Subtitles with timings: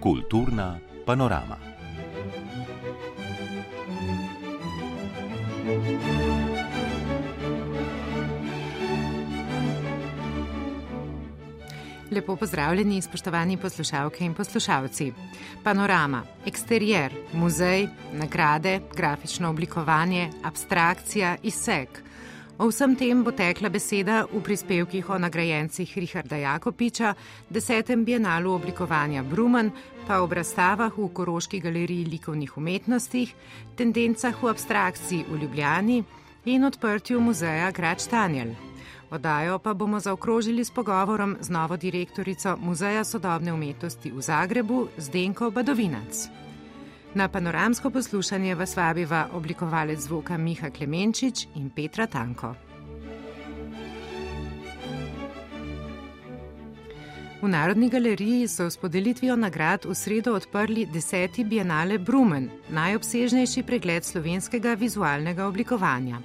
[0.00, 1.56] Kulturna panorama.
[12.10, 15.12] Lepo pozdravljeni, spoštovani poslušalke in poslušalci.
[15.64, 22.02] Panorama, eksterijer, muzej, nagrade, grafično oblikovanje, abstrakcija, izsek.
[22.60, 27.14] O vsem tem bo tekla beseda v prispevkih o nagrajencih Richarda Jakopiča,
[27.48, 29.70] desetem bienalu oblikovanja Brumen,
[30.04, 33.32] pa ob razstavah v Koroški galeriji likovnih umetnostih,
[33.80, 36.04] tendencah v abstrakciji v Ljubljani
[36.52, 38.52] in odprtju muzeja Grač Tanjel.
[39.10, 45.50] Odajo pa bomo zaokrožili s pogovorom z novo direktorico Muzeja sodobne umetnosti v Zagrebu, Zdenko
[45.50, 46.28] Badovinac.
[47.14, 52.54] Na panoramsko poslušanje vas vabiva oblikovalec zvoka Miha Klemenčič in Petra Tanko.
[57.42, 64.04] V Narodni galeriji so s podelitvijo nagrad v sredo odprli deseti bienale Brumen, najobsežnejši pregled
[64.04, 66.20] slovenskega vizualnega oblikovanja.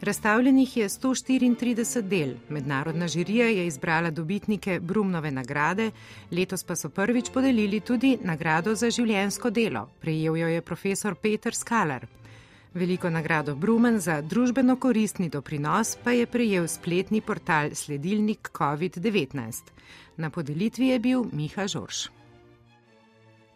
[0.00, 5.90] Razstavljenih je 134 del, mednarodna žirija je izbrala dobitnike Brumnove nagrade,
[6.30, 9.88] letos pa so prvič podelili tudi nagrado za življensko delo.
[10.00, 12.06] Prejel jo je profesor Peter Skalar.
[12.74, 19.72] Veliko nagrado Brumen za družbeno koristni doprinos pa je prejel spletni portal Sledilnik COVID-19.
[20.16, 22.15] Na podelitvi je bil Miha Žorž.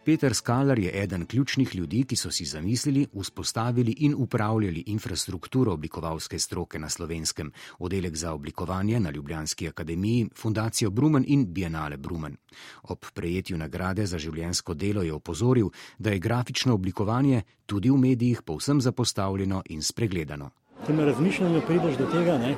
[0.05, 6.39] Peter Skalar je eden ključnih ljudi, ki so si zamislili, vzpostavili in upravljali infrastrukturo oblikovalske
[6.39, 12.37] stroke na slovenskem, oddelek za oblikovanje na Ljubljanski akademiji, fundacijo Brumen in Bienale Brumen.
[12.83, 18.43] Ob prejetju nagrade za življensko delo je opozoril, da je grafično oblikovanje tudi v medijih
[18.43, 20.51] povsem zapostavljeno in spregledano.
[20.87, 22.55] Če me razmišljanje prideš do tega, ne,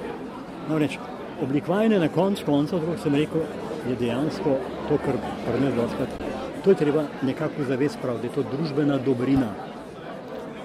[0.68, 0.98] no reč,
[1.42, 3.42] oblikovanje na koncu koncev, kot sem rekel,
[3.88, 6.31] je dejansko to, kar prvenst dostakrat
[6.64, 9.48] To je treba nekako zavesti prav, da je to družbena dobrina,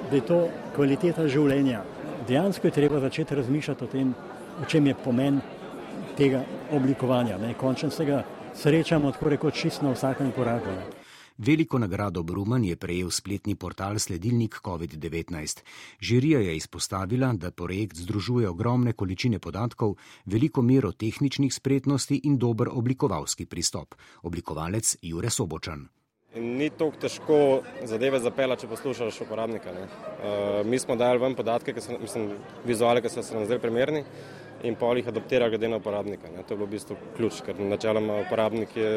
[0.09, 1.81] da je to kvaliteta življenja.
[2.27, 4.13] Dejansko je treba začeti razmišljati o tem,
[4.61, 5.41] o čem je pomen
[6.17, 7.37] tega oblikovanja.
[7.37, 7.53] Ne?
[7.53, 10.69] Končno se ga srečamo tako rekoč čist na vsakem koraku.
[10.69, 10.96] Ne?
[11.37, 15.61] Veliko nagrado Bruman je prejel spletni portal Sledilnik COVID-19.
[16.01, 22.69] Žirija je izpostavila, da projekt združuje ogromne količine podatkov, veliko mero tehničnih spretnosti in dober
[22.71, 23.95] oblikovalski pristop.
[24.23, 25.85] Oblikovalec Jure Sobočan.
[26.35, 27.37] Ni tako težko
[27.85, 29.71] zadeve zapeljati, če poslušaš uporabnika.
[29.71, 32.31] Uh, mi smo dali ven podatke, ki so, mislim,
[32.65, 34.03] vizuale, ki so se nam zdaj primerni
[34.65, 36.33] in pol jih adaptira glede na uporabnika.
[36.33, 36.41] Ne.
[36.43, 38.91] To je bilo v bistvu ključ, ker načeloma uporabnik je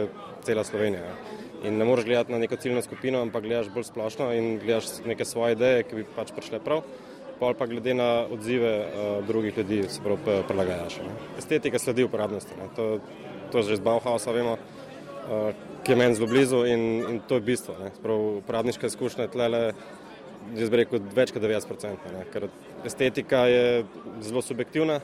[0.45, 1.05] cela Slovenija.
[1.05, 1.50] Ne.
[1.65, 5.25] In ne moreš gledati na neko ciljno skupino, ampak gledaš bolj splošno in gledaš neke
[5.25, 6.83] svoje ideje, ki bi pač prišle prav.
[7.41, 10.99] Pol pa glede na odzive uh, drugih ljudi se prav prilagajaš.
[11.05, 11.15] Ne.
[11.39, 12.57] Estetika sledi uporabnosti.
[12.57, 12.69] Ne.
[12.77, 12.99] To,
[13.53, 15.53] to že z Bauhausa vemo, uh,
[15.85, 17.77] ki je meni zelo blizu in, in to je bistvo.
[18.41, 19.63] Uporabniška izkušnja je tlele,
[20.57, 22.13] jaz bi rekel, več kot 90%.
[22.33, 22.49] Ker
[22.85, 23.85] estetika je
[24.25, 25.01] zelo subjektivna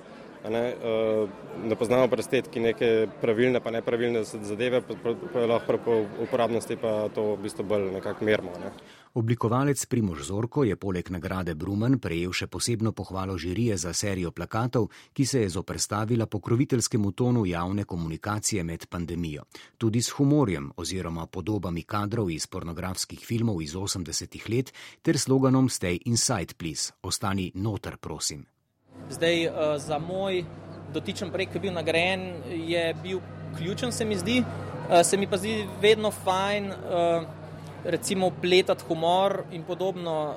[0.51, 0.75] ne,
[1.65, 2.91] ne poznamo pa estetiki neke
[3.21, 8.25] pravilne pa nepravilne zadeve, pa, pa lahko po uporabnosti pa to v bistvu bolj nekako
[8.25, 8.55] mermo.
[8.61, 8.73] Ne.
[9.17, 14.91] Oblikovalec Primož Zorko je poleg nagrade Brumen prejel še posebno pohvalo žirije za serijo plakatov,
[15.17, 19.47] ki se je zoprstavila pokroviteljskemu tonu javne komunikacije med pandemijo.
[19.79, 25.97] Tudi s humorjem oziroma podobami kadrov iz pornografskih filmov iz 80-ih let ter sloganom Stay
[26.05, 28.45] inside, please, ostani noter, prosim.
[29.11, 30.45] Zdaj, uh, za moj
[30.95, 32.29] dotičen projekt, ki je bil nagrajen,
[32.67, 33.21] je bil
[33.57, 34.43] ključen, se mi zdi.
[34.43, 37.27] Uh, se mi pa zdi vedno fajn, uh,
[37.85, 40.35] recimo, pletati humor in podobno,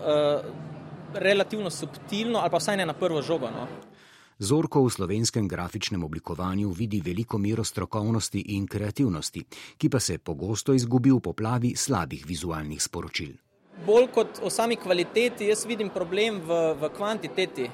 [1.14, 3.50] relativno subtilno, ali pa vsaj ne na prvo žogo.
[3.50, 3.66] No.
[4.40, 9.44] Zorko v slovenskem grafičnem oblikovanju vidi veliko mero strokovnosti in kreativnosti,
[9.78, 13.34] ki pa se pogosto izgubi v poplavi slabih vizualnih sporočil.
[13.86, 17.68] Bolj kot o sami kvaliteti, jaz vidim problem v, v kvantiteti.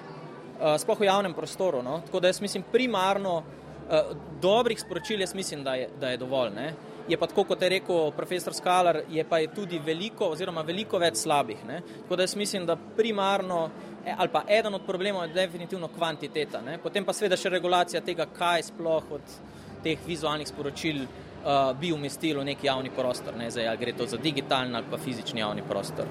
[0.55, 1.83] Eh, sploh v javnem prostoru.
[1.83, 1.99] No?
[2.05, 6.53] Tako da jaz mislim, primarno uh, dobrih sporočil, jaz mislim, da je, da je dovolj.
[6.55, 6.73] Ne?
[7.07, 10.97] Je pa tako, kot je rekel profesor Skalar, je pa je tudi veliko, oziroma veliko
[10.97, 11.65] več slabih.
[11.67, 11.81] Ne?
[12.03, 13.69] Tako da jaz mislim, da primarno,
[14.05, 16.61] e, ali pa eden od problemov je definitivno kvantiteta.
[16.61, 16.77] Ne?
[16.79, 19.35] Potem pa seveda še regulacija tega, kaj sploh od
[19.83, 24.07] teh vizualnih sporočil uh, bi umestilo v neki javni prostor, ne zdaj, ali gre to
[24.09, 26.09] za digitalni ali pa fizični javni prostor.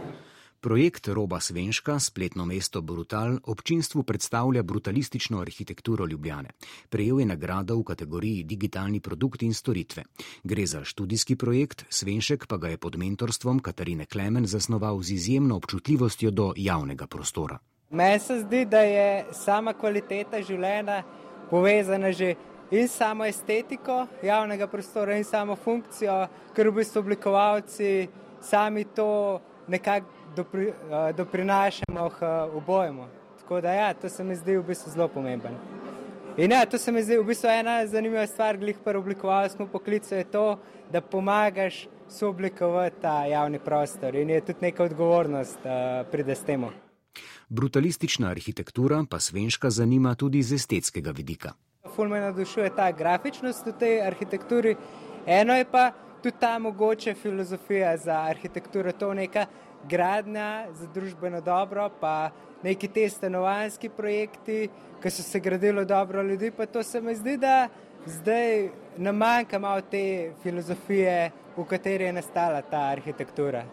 [0.65, 6.49] Projekt Roba Svenška, spletno mesto Brutal, občinstvu predstavlja brutalistično arhitekturo Ljubljane.
[6.89, 10.05] Prejel je nagrado v kategoriji digitalni produkt in storitve.
[10.45, 15.57] Gre za študijski projekt, Svenšek pa ga je pod mentorstvom Katarine Klemen zasnoval z izjemno
[15.57, 17.59] občutljivostjo do javnega prostora.
[17.91, 21.03] Meni se zdi, da je sama kvaliteta življenja
[21.51, 22.35] povezana že
[22.71, 26.23] in samo estetiko javnega prostora in samo funkcijo,
[26.57, 28.09] ker v bistvu oblikovalci
[28.41, 30.07] sami to nekako
[30.37, 33.07] dopri, uh, doprinašamo k uh, obojemu.
[33.41, 35.55] Tako da ja, to se mi zdi v bistvu zelo pomemben.
[36.37, 40.15] In ja, to se mi zdi v bistvu ena zanimiva stvar, glih pa oblikovalskemu poklicu
[40.15, 40.59] je to,
[40.93, 46.71] da pomagaš sooblikovati ta javni prostor in je tudi neka odgovornost, uh, pride s temu.
[47.49, 51.53] Brutalistična arhitektura pa Svenška zanima tudi z estetskega vidika.
[51.95, 54.77] Ful me navdušuje ta grafičnost v tej arhitekturi,
[55.27, 55.93] eno je pa
[56.25, 59.47] tudi ta mogoče filozofija za arhitekturo, to neka
[59.89, 62.31] gradnja za družbeno dobro, pa
[62.63, 64.69] neki te stanovanski projekti,
[65.03, 67.69] ki so se gradili dobro ljudi, pa to se mi zdi, da
[68.07, 73.65] zdaj nam manjka malo te filozofije, v kateri je nastala ta arhitektura.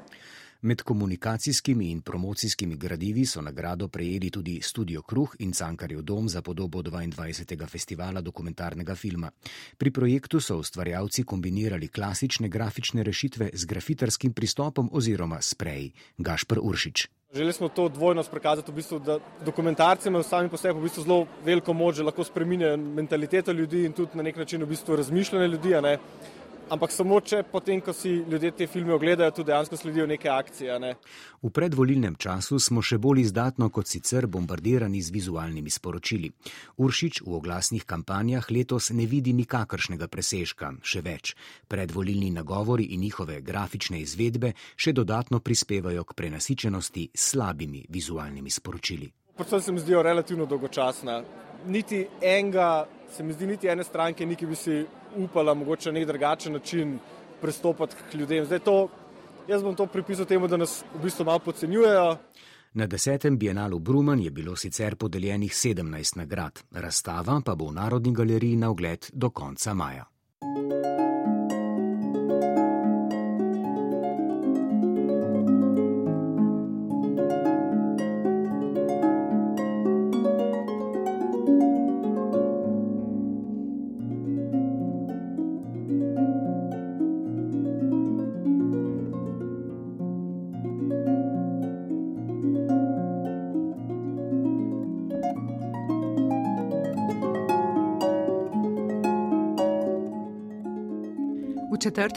[0.63, 6.41] Med komunikacijskimi in promocijskimi gradivi so nagrado prejeli tudi Studio Kruh in Cankarjev dom za
[6.41, 7.67] podobo 22.
[7.67, 9.31] festivala dokumentarnega filma.
[9.77, 15.91] Pri projektu so ustvarjalci kombinirali klasične grafične rešitve z grafitarskim pristopom oziroma sprej.
[16.17, 17.07] Gašpr Uršič.
[17.33, 21.03] Želeli smo to dvojnost prikazati, v bistvu, da dokumentarci imajo sami po sebi v bistvu
[21.03, 24.95] zelo veliko moč, da lahko spremenjajo mentaliteto ljudi in tudi na nek način v bistvu
[24.95, 25.73] razmišljanje ljudi
[26.71, 30.79] ampak samo če potem, ko si ljudje te filme ogledajo, tudi dejansko sledijo neke akcije.
[30.79, 30.93] Ne.
[31.43, 36.31] V predvolilnem času smo še bolj izdatno kot sicer bombardirani z vizualnimi sporočili.
[36.79, 41.35] Uršič v oglasnih kampanjah letos ne vidi nikakršnega presežka, še več.
[41.67, 49.11] Predvolilni nagovori in njihove grafične izvedbe še dodatno prispevajo k prenasičenosti s slabimi vizualnimi sporočili.
[49.35, 51.21] Predvsem se mi zdijo relativno dolgočasna.
[51.65, 54.85] Niti enega, se mi zdi, niti ene stranke, niti bi si
[55.17, 56.99] upala mogoče na nek drugačen način
[57.41, 58.45] pristopati k ljudem.
[58.45, 58.89] Zdaj to,
[59.47, 62.17] jaz bom to pripisal temu, da nas v bistvu malo podcenjujejo.
[62.73, 68.13] Na desetem bienalu Bruman je bilo sicer podeljenih 17 nagrad, razstava pa bo v Narodni
[68.13, 70.10] galeriji na ogled do konca maja.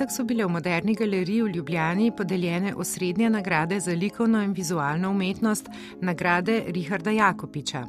[0.04, 5.10] Četrtek so bile v Moderni galeriji v Ljubljani podeljene osrednje nagrade za likovno in vizualno
[5.10, 5.68] umetnost,
[6.00, 7.84] nagrade Richarda Jakopiča.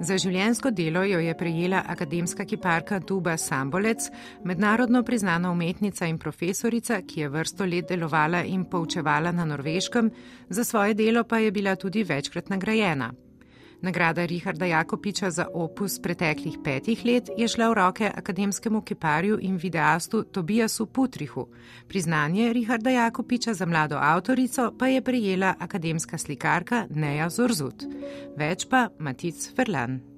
[0.00, 4.10] Za življensko delo jo je prejela akademska kiparka Tuba Sambolec,
[4.44, 10.10] mednarodno priznana umetnica in profesorica, ki je vrsto let delovala in poučevala na norveškem,
[10.48, 13.12] za svoje delo pa je bila tudi večkrat nagrajena.
[13.84, 19.56] Nagrada Richarda Jakopiča za opus preteklih petih let je šla v roke akademskemu kiparju in
[19.56, 21.48] videastu Tobijasu Putrihu.
[21.88, 27.84] Priznanje Richarda Jakopiča za mlado avtorico pa je prijela akademska slikarka Neja Zorzut.
[28.36, 30.13] Več pa Matic Ferlan.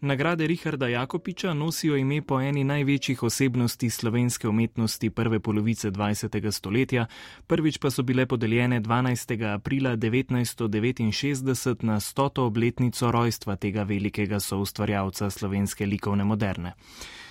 [0.00, 6.50] Nagrade Richarda Jakopiča nosijo ime po eni največjih osebnosti slovenske umetnosti prve polovice 20.
[6.50, 7.06] stoletja,
[7.46, 9.54] prvič pa so bile podeljene 12.
[9.54, 12.40] aprila 1969 na 100.
[12.40, 16.72] obletnico rojstva tega velikega soustvarjalca slovenske likovne moderne.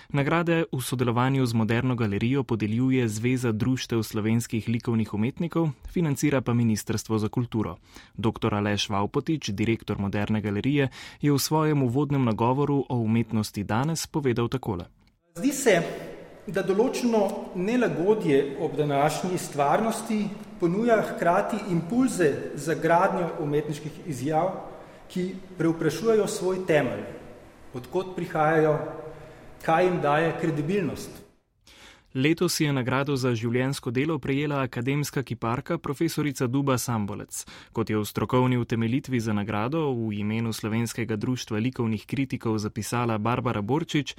[0.09, 7.17] Nagrade v sodelovanju z Moderno galerijo podeljuje Zveza društev slovenskih likovnih umetnikov, financira pa Ministrstvo
[7.17, 7.77] za kulturo.
[8.13, 8.53] Dr.
[8.53, 10.89] Aleš Vaupotič, direktor Moderne galerije,
[11.21, 14.85] je v svojem uvodnem nagovoru o umetnosti danes povedal takole.
[15.35, 15.81] Zdi se,
[16.47, 20.19] da določeno nelagodje ob današnji stvarnosti
[20.59, 24.53] ponuja hkrati impulze za gradnjo umetniških izjav,
[25.09, 27.01] ki preuprašujejo svoj temelj,
[27.73, 28.77] odkot prihajajo
[29.63, 31.25] kaj jim daje kredibilnost.
[32.15, 37.41] Letos je nagrado za življensko delo prejela akademska kiparka profesorica Duba Sambolec.
[37.75, 43.61] Kot je v strokovni utemelitvi za nagrado v imenu Slovenskega društva likovnih kritikov zapisala Barbara
[43.61, 44.15] Borčič,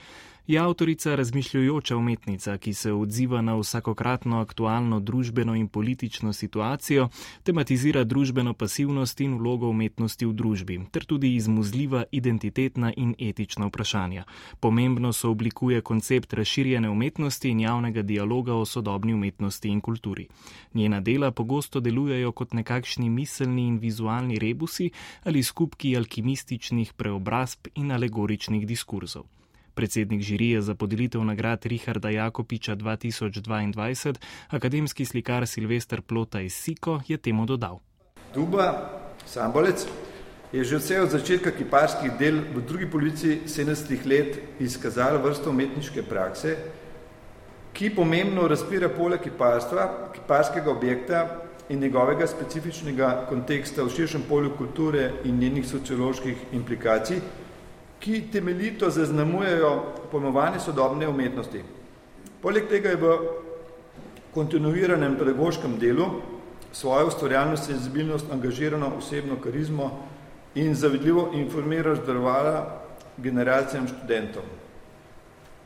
[0.47, 7.09] je avtorica razmišljujoča umetnica, ki se odziva na vsakokratno aktualno družbeno in politično situacijo,
[7.43, 14.25] tematizira družbeno pasivnost in vlogo umetnosti v družbi, ter tudi izmuzljiva identitetna in etična vprašanja.
[14.61, 20.29] Pomembno so oblikuje koncept razširjene umetnosti in javnega dialoga o sodobni umetnosti in kulturi.
[20.75, 24.91] Njena dela pogosto delujejo kot nekakšni miselni in vizualni rebusi
[25.25, 29.25] ali skupki alkimističnih preobrazb in alegoričnih diskurzov.
[29.77, 34.15] Predsednik žirije za podelitev nagrad Richarda Jakopiča 2022,
[34.49, 37.79] akademski slikar Silvestr Plota iz Siko, je temu dodal.
[38.35, 38.91] Duba
[39.27, 39.87] Sambolec
[40.53, 46.03] je že vse od začetka kiparskih del v drugi polovici 70 let izkazala vrsto umetniške
[46.03, 46.57] prakse,
[47.73, 51.27] ki pomembno razpira pole kiparstva, kiparskega objekta
[51.69, 57.21] in njegovega specifičnega konteksta v širšem polju kulture in njenih socioloških implikacij,
[58.07, 61.63] ki temeljito zaznamujejo pojmovanje sodobne umetnosti.
[62.43, 63.15] Poleg tega je v
[64.35, 66.07] kontinuiranem pedagoškem delu
[66.73, 69.91] svojo ustvarjalno senzibilnost, angažirano osebno karizmo
[70.55, 72.83] in zavidljivo informirajo zdarovala
[73.17, 74.43] generacijam študentov.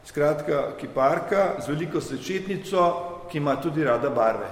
[0.05, 2.87] Skratka, kiparka z veliko sečetnico,
[3.31, 4.49] ki ima tudi rada barve.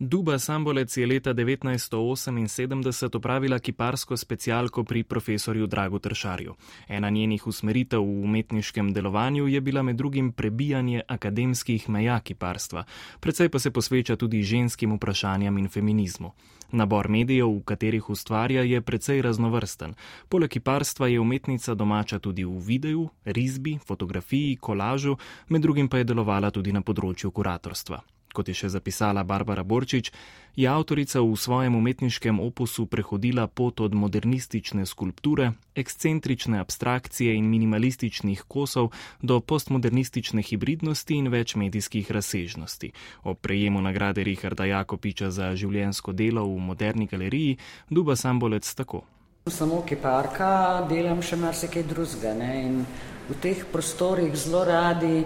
[0.00, 6.54] Duba Sambolec je leta 1978 opravila kiparsko specialko pri profesorju Dragu Tršarju.
[6.88, 12.84] Ena njenih usmeritev v umetniškem delovanju je bila med drugim prebijanje akademskih meja kiparstva,
[13.20, 16.30] predvsej pa se posveča tudi ženskim vprašanjem in feminizmu.
[16.72, 19.94] Nabor medijev, v katerih ustvarja, je precej raznovrsten.
[20.28, 25.16] Poleg kiparstva je umetnica domača tudi v videu, risbi, fotografiji, kolažu,
[25.48, 28.17] med drugim pa je delovala tudi na področju kuratorstva.
[28.32, 30.12] Kot je še zapisala Barbara Borčič,
[30.58, 38.42] je avtorica v svojem umetniškem opusu prehodila pot od modernistične skulpture, ekscentrične abstrakcije in minimalističnih
[38.48, 38.90] kosov
[39.22, 42.90] do postmodernistične hibridnosti in več medijskih razsežnosti.
[43.22, 47.58] O prejemu nagrade Richarda Jakopiča za življensko delo v moderni galeriji
[47.90, 49.04] Duba Sambolec tako.
[49.46, 52.82] Samo kiparka delam še marsikaj drugega in
[53.28, 55.22] v teh prostorih zelo radi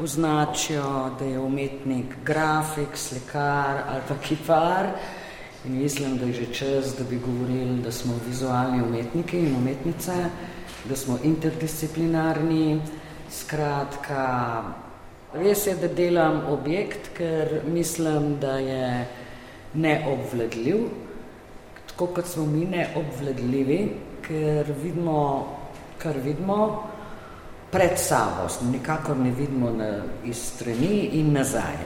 [0.00, 4.86] označijo, da je umetnik grafik, slikar ali pa kipar.
[5.64, 10.12] In mislim, da je že čas, da bi govorili, da smo vizualni umetniki in umetnice,
[10.84, 12.80] da smo interdisciplinarni.
[13.30, 14.62] Skratka,
[15.34, 19.06] res je, da delam objekt, ker mislim, da je
[19.74, 20.88] neobvladljiv,
[21.86, 23.78] tako kot smo mi neobvladljivi,
[24.26, 25.46] ker vidimo,
[25.98, 26.91] kar vidimo,
[27.72, 31.78] pred sabo, nikakor ne vidimo na, iz strani in nazaj.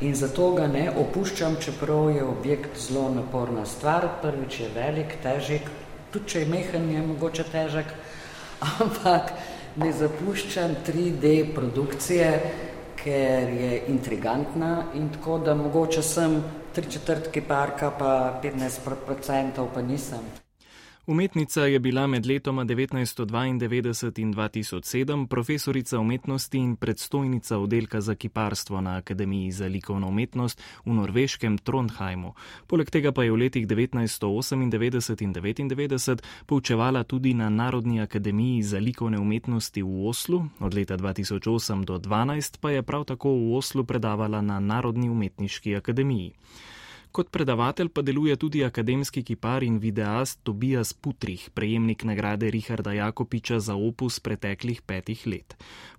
[0.00, 5.70] In zato ga ne opuščam, čeprav je objekt zelo naporna stvar, prvič je velik, težek,
[6.12, 7.94] tudi če je mehen, je mogoče težek,
[8.82, 9.32] ampak
[9.78, 12.32] ne zapuščam 3D produkcije,
[12.98, 16.40] ker je intrigantna in tako, da mogoče sem
[16.74, 20.47] tri četrtki parka, pa 15% pa nisem.
[21.08, 28.80] Umetnica je bila med letoma 1992 in 2007 profesorica umetnosti in predstojnica oddelka za kiparstvo
[28.80, 32.34] na Akademiji za likovno umetnost v norveškem Trondheimu.
[32.66, 38.78] Poleg tega pa je v letih 1998 in 1999 poučevala tudi na Narodni akademiji za
[38.78, 43.84] likovne umetnosti v Oslu, od leta 2008 do 2012 pa je prav tako v Oslu
[43.84, 46.32] predavala na Narodni umetniški akademiji.
[47.18, 53.58] Kot predavatelj pa deluje tudi akademski kipar in videast Tobias Putrih, prejemnik nagrade Richarda Jakopiča
[53.58, 55.56] za opus preteklih petih let.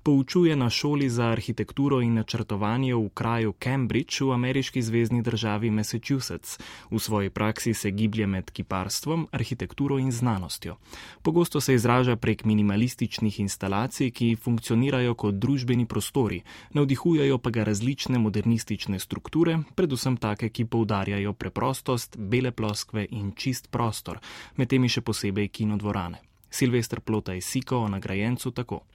[0.10, 6.58] Poučuje na šoli za arhitekturo in načrtovanje v kraju Cambridge v ameriški zvezdni državi Massachusetts.
[6.90, 10.78] V svoji praksi se giblje med kiparstvom, arhitekturo in znanostjo.
[11.22, 16.42] Pogosto se izraža prek minimalističnih instalacij, ki funkcionirajo kot družbeni prostori,
[16.74, 23.70] navdihujajo pa ga različne modernistične strukture, predvsem take, ki poudarjajo preprostost, bele ploskve in čist
[23.70, 24.18] prostor,
[24.58, 26.18] med temi še posebej kinodvorane.
[26.50, 28.88] Silvestr Plota je Siko o nagrajencu tako.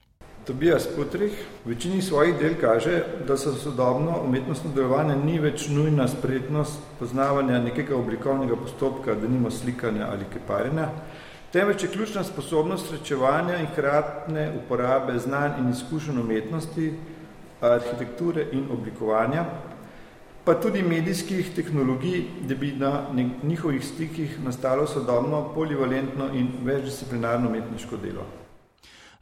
[0.45, 1.33] Tobias Putrih
[1.65, 7.63] v večini svojih del kaže, da so sodobno umetnostno delovanje ni več nujna spretnost poznavanja
[7.63, 10.91] nekega oblikovnega postopka, da nimo slikanja ali kiparjenja,
[11.51, 16.93] temveč je ključna sposobnost srečevanja in hratne uporabe znanj in izkušenj umetnosti,
[17.61, 19.45] arhitekture in oblikovanja,
[20.45, 23.07] pa tudi medijskih tehnologij, da bi na
[23.43, 28.44] njihovih stikih nastalo sodobno, polivalentno in večdisciplinarno umetniško delo.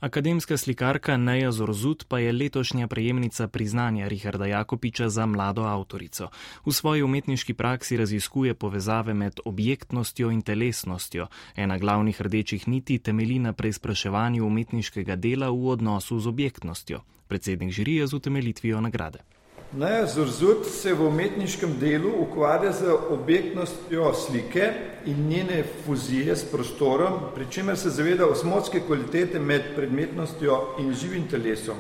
[0.04, 6.28] Akademska slikarka Neja Zorzut pa je letošnja prejemnica priznanja Richarda Jakopiča za mlado avtorico.
[6.66, 11.28] V svoji umetniški praksi raziskuje povezave med objektnostjo in telesnostjo.
[11.56, 17.00] Ena glavnih rdečih niti temelji na preizpraševanju umetniškega dela v odnosu z objektnostjo.
[17.28, 19.20] Predsednik žirije z utemelitvijo nagrade.
[19.78, 24.68] Ne, Zurzut se v umetniškem delu ukvarja z objektnostjo slike
[25.06, 31.28] in njene fuzije s prostorom, pri čemer se zaveda osmotske kvalitete med predmetnostjo in živim
[31.28, 31.78] telesom.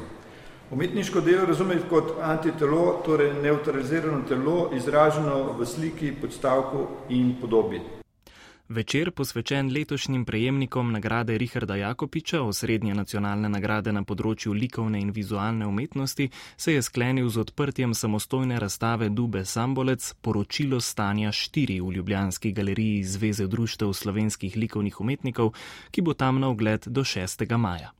[0.72, 7.82] Umetniško delo razume kot antitelo, torej neutralizirano telo, izraženo v sliki, podstavku in podobi.
[8.70, 15.68] Večer posvečen letošnjim prejemnikom nagrade Richarda Jakopiča, osrednje nacionalne nagrade na področju likovne in vizualne
[15.68, 22.52] umetnosti, se je sklenil z odprtjem samostojne razstave Dube Sambolec Poročilo stanja 4 v Ljubljanski
[22.52, 25.52] galeriji Zveze društev slovenskih likovnih umetnikov,
[25.92, 27.44] ki bo tam na ogled do 6.
[27.58, 27.92] maja.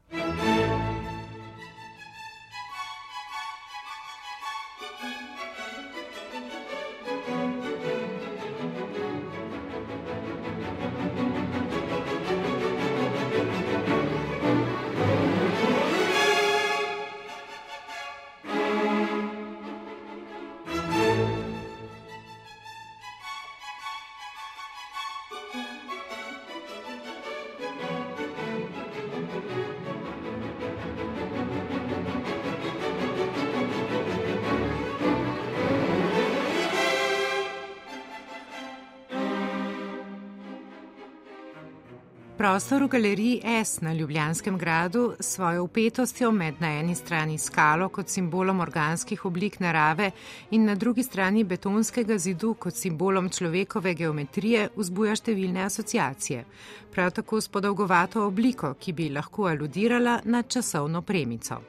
[42.44, 47.88] Prostor v galeriji S na Ljubljanskem gradu s svojo upetostjo med na eni strani skalo
[47.90, 50.12] kot simbolom organskih oblik narave
[50.52, 56.44] in na drugi strani betonskega zidu kot simbolom človekove geometrije vzbuja številne asociacije,
[56.92, 61.62] prav tako s podolgovato obliko, ki bi lahko aludirala na časovno premico.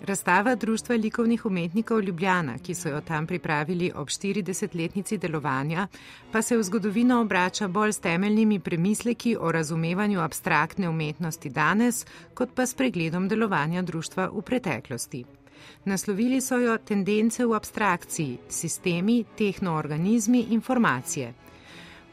[0.00, 5.86] Razstava Društva likovnih umetnikov Ljubljana, ki so jo tam pripravili ob 40-letnici delovanja,
[6.32, 12.50] pa se v zgodovino obrača bolj s temeljnimi premisleki o razumevanju abstraktne umetnosti danes, kot
[12.54, 15.24] pa s pregledom delovanja društva v preteklosti.
[15.84, 21.43] Naslovili so jo tendence v abstrakciji, sistemi, tehnoorganizmi, informacije.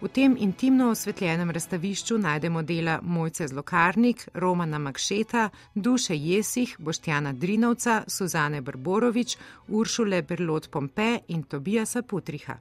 [0.02, 8.04] V tem intimno osvetljenem razstavišču najdemo dela Mojce Zlokarnik, Romana Makšeta, Duše Jesih, Boštjana Drinovca,
[8.08, 12.58] Suzane Brborovič, Uršule Berlot Pompe in Tobijasa Putriha.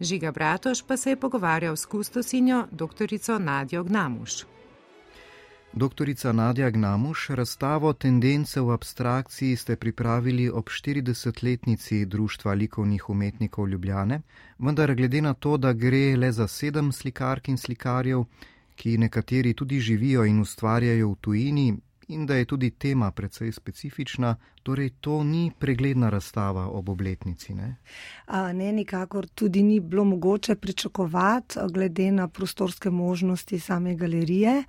[0.00, 3.38] Žiga Bratoš pa se je pogovarjal s kustosinjo dr.
[3.38, 4.55] Nadjo Gnamuš.
[5.76, 14.20] Doktorica Nadja Gnamuš, razstavo Tendence v abstrakciji ste pripravili ob 40-letnici Društva likovnih umetnikov Ljubljane,
[14.58, 18.24] vendar glede na to, da gre le za sedem slikark in slikarjev,
[18.76, 21.76] ki nekateri tudi živijo in ustvarjajo v tujini,
[22.08, 27.54] in da je tudi tema precej specifična, torej to ni pregledna razstava ob obletnici.
[27.54, 27.76] Ne,
[28.26, 34.64] A, ne nikakor tudi ni bilo mogoče pričakovati, glede na prostorske možnosti same galerije.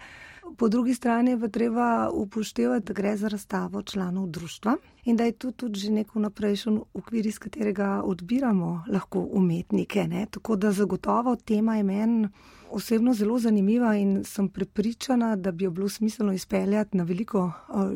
[0.55, 5.31] Po drugi strani pa treba upoštevati, da gre za razstavo članov društva in da je
[5.31, 10.07] to tudi že nek vnaprejšen okvir, iz katerega odbiramo lahko umetnike.
[10.07, 10.25] Ne?
[10.31, 12.27] Tako da zagotovo tema je meni
[12.71, 17.51] osebno zelo zanimiva in sem prepričana, da bi jo bilo smiselno izpeljati na veliko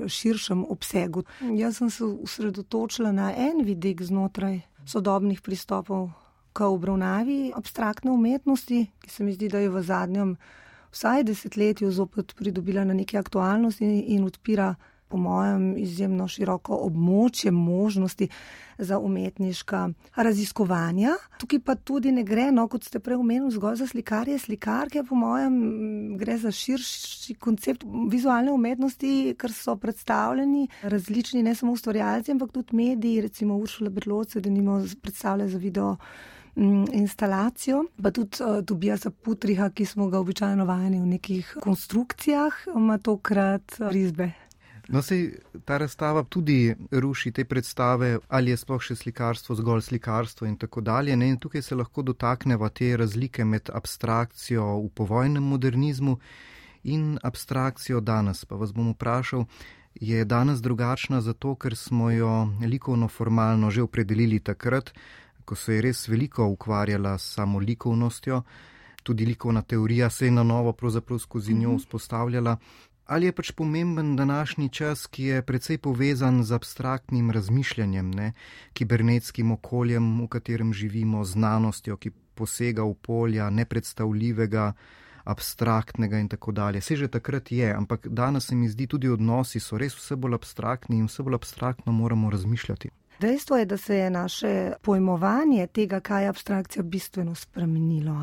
[0.07, 1.23] širšem obsegu.
[1.57, 6.09] Jaz sem se usredotočila na en vidik znotraj sodobnih pristopov
[6.53, 10.35] k obravnavi abstraktne umetnosti, ki se mi zdi, da je v zadnjem
[10.91, 14.75] vsaj desetletju zopet pridobila na neki aktualnosti in, in odpira,
[15.11, 18.29] po mojem, izjemno široko območje možnosti
[18.79, 19.81] za umetniška
[20.15, 21.17] raziskovanja.
[21.41, 25.19] Tukaj pa tudi ne gre, no, kot ste prej omenili, zgolj za slikarje, slikarke, po
[25.19, 25.57] mojem,
[26.17, 32.79] gre za širši koncept vizualne umetnosti, ker so predstavljeni različni, ne samo ustvarjalci, ampak tudi
[32.79, 35.97] mediji, recimo Uršula Berloce, da nimo predstavlja za video
[36.55, 42.97] instalacijo, pa tudi uh, Tobijasa Putriha, ki smo ga običajno vajeni v nekih konstrukcijah, ima
[42.97, 44.31] tokrat risbe.
[44.91, 45.31] No, se
[45.65, 50.81] ta razstava tudi ruši te predstave, ali je sploh še slikarstvo, zgolj slikarstvo in tako
[50.81, 51.15] dalje.
[51.15, 51.29] Ne?
[51.31, 56.17] In tukaj se lahko dotakneva te razlike med abstrakcijo v povojnem modernizmu
[56.83, 58.43] in abstrakcijo danes.
[58.45, 59.45] Pa vas bom vprašal,
[59.95, 64.91] je danes drugačna zato, ker smo jo likovno formalno že opredelili takrat,
[65.51, 68.37] ko se je res veliko ukvarjala s samo likovnostjo,
[69.03, 71.77] tudi likovna teorija se je na novo pravzaprav skozi njo mhm.
[71.77, 72.55] vzpostavljala.
[73.05, 78.31] Ali je pač pomemben današnji čas, ki je precej povezan z abstraktnim razmišljanjem, ne?
[78.73, 84.71] kibernetskim okoljem, v katerem živimo, znanostjo, ki posega v polja nepredstavljivega,
[85.23, 86.81] abstraktnega in tako dalje.
[86.81, 90.39] Se že takrat je, ampak danes se mi zdi, tudi odnosi so res vse bolj
[90.39, 93.00] abstraktni in vse bolj abstraktno moramo razmišljati.
[93.21, 98.15] Dejstvo je, da se je naše pojmovanje tega, kaj je abstrakcija, bistveno spremenilo.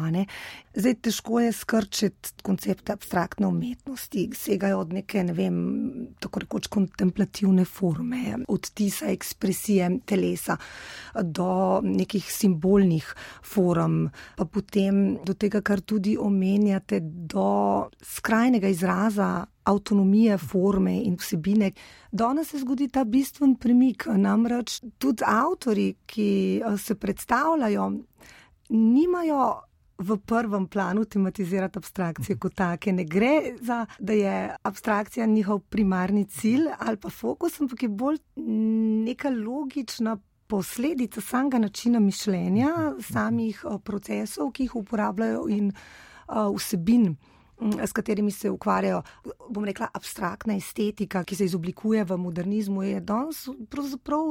[0.74, 5.60] Zdaj, težko je skrčiti koncepte abstraktne umetnosti, segajo od neke, ne vem,
[6.18, 10.56] tako rekoč kontemplativne forme, od tisa ekspresije telesa
[11.22, 20.38] do nekih simbolnih form, pa potem do tega, kar tudi omenjate, do skrajnega izraza avtonomije
[20.38, 21.72] forme in vsebine.
[22.12, 26.28] Danes se zgodi ta bistven premik, namreč tudi avtori, ki
[26.58, 27.90] eh, se predstavljajo,
[28.68, 29.48] nimajo
[29.98, 32.92] v prvem planu tematizirati abstrakcije kot take.
[32.92, 38.18] Ne gre za, da je abstrakcija njihov primarni cilj ali pa fokus, ampak je bolj
[39.04, 40.16] neka logična.
[40.48, 42.68] Posledica samega načina mišljenja,
[43.04, 47.10] samih procesov, ki jih uporabljajo, in uh, vsebin,
[47.86, 49.02] s katerimi se ukvarjajo.
[49.50, 54.24] Bom rekla, abstraktna estetika, ki se izoblikuje v modernizmu, je danes pravzaprav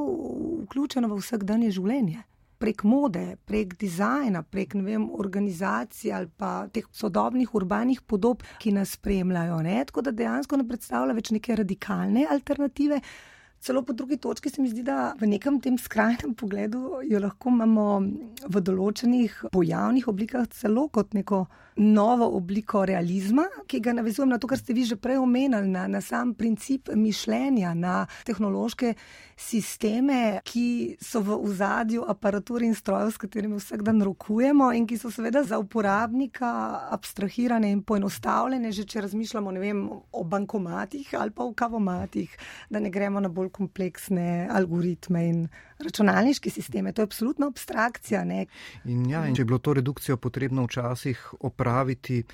[0.63, 2.23] vključena v vsakdanje življenje
[2.57, 8.95] prek mode, prek dizajna, prek vem, organizacij ali pa teh sodobnih urbanih podob, ki nas
[8.97, 9.61] spremljajo.
[9.65, 9.83] Ne?
[9.85, 13.01] Tako da dejansko ne predstavlja več neke radikalne alternative.
[13.61, 17.49] Celo po drugi točki se mi zdi, da v nekem tem skrajnem pogledu jo lahko
[17.49, 17.87] imamo
[18.45, 24.47] v določenih pojavnih oblikah celo kot neko novo obliko realizma, ki ga navezujem na to,
[24.47, 28.93] kar ste vi že prej omenjali, na, na sam princip mišljenja, na tehnološke
[29.37, 34.97] sisteme, ki so v ozadju aparaturi in strojev, s katerimi vsak dan rokujemo in ki
[34.97, 36.49] so seveda za uporabnika
[36.95, 42.33] abstrahirane in poenostavljene, že če razmišljamo vem, o bankomatih ali pa o kavomatih,
[42.69, 46.91] da ne gremo na bolj kompleksne algoritme in računalniške sisteme.
[46.93, 48.23] To je absolutna abstrakcija.
[48.85, 51.66] In ja, in če je bilo to redukcijo potrebno včasih opraviti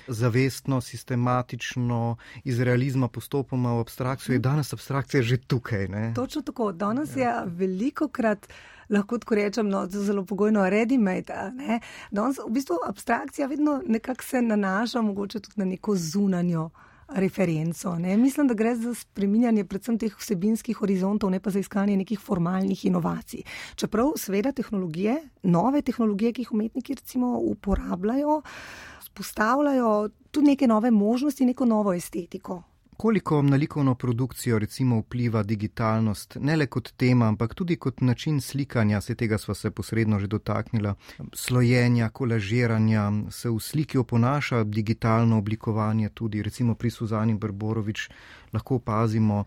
[0.08, 5.88] zavestno, sistematično, iz realizma postopoma v abstrakcijo, je danes abstrakcija že tukaj.
[5.88, 6.12] Ne?
[6.14, 6.72] Točno tako.
[6.72, 7.22] Danes ja.
[7.22, 8.48] je veliko krat.
[8.88, 11.32] Lahko tako rečem, no, zelo pogojno, ready-made.
[12.10, 16.70] Danes v bistvu abstrakcija vedno nekako se nanaša, mogoče tudi na neko zunanjo
[17.08, 17.98] referenco.
[17.98, 18.16] Ne?
[18.16, 22.84] Mislim, da gre za spreminjanje predvsem teh vsebinskih horizontov, ne pa za iskanje nekih formalnih
[22.84, 23.42] inovacij.
[23.76, 28.42] Čeprav seveda tehnologije, nove tehnologije, ki jih umetniki recimo uporabljajo,
[29.14, 32.62] spostavljajo tudi neke nove možnosti, neko novo estetiko.
[32.96, 38.40] Koliko na likovno produkcijo recimo vpliva digitalnost, ne le kot tema, ampak tudi kot način
[38.40, 40.94] slikanja, se tega sva se posredno že dotaknila,
[41.32, 48.08] slojenja, kolažiranja, se v sliki oponaša digitalno oblikovanje, tudi recimo pri Suzani Brborovič
[48.52, 49.44] lahko opazimo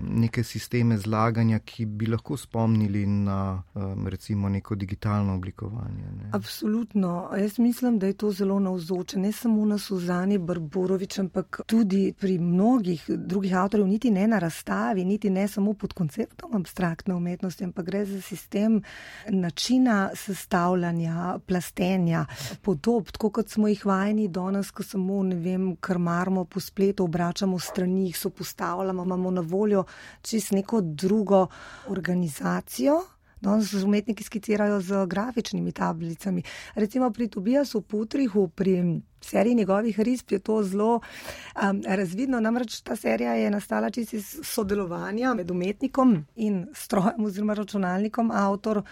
[0.00, 3.62] neke sisteme zlaganja, ki bi lahko spomnili na
[4.06, 6.04] recimo neko digitalno oblikovanje.
[6.16, 6.30] Ne?
[6.32, 7.30] Absolutno.
[7.38, 12.38] Jaz mislim, da je to zelo navzoče, ne samo na Suzani Barborovič, ampak tudi pri
[12.38, 17.86] mnogih drugih avtorjev, niti ne na razstavi, niti ne samo pod konceptom abstraktne umetnosti, ampak
[17.86, 18.82] gre za sistem
[19.28, 22.26] načina sestavljanja, plastenja
[22.62, 27.58] podob, tako kot smo jih vajeni danes, ko samo, ne vem, krmarmo po spletu, obračamo
[27.58, 29.81] strani, jih so postavljamo, imamo na voljo
[30.22, 31.46] čist neko drugo
[31.88, 33.02] organizacijo.
[33.42, 36.42] Danes so umetniki skicirajo z grafičnimi tablicami.
[36.74, 42.40] Recimo pri Tobijasu Putrihu, pri seriji njegovih risb je to zelo um, razvidno.
[42.40, 48.30] Namreč ta serija je nastala čisto iz sodelovanja med umetnikom in strojem oziroma računalnikom.
[48.30, 48.82] Avtor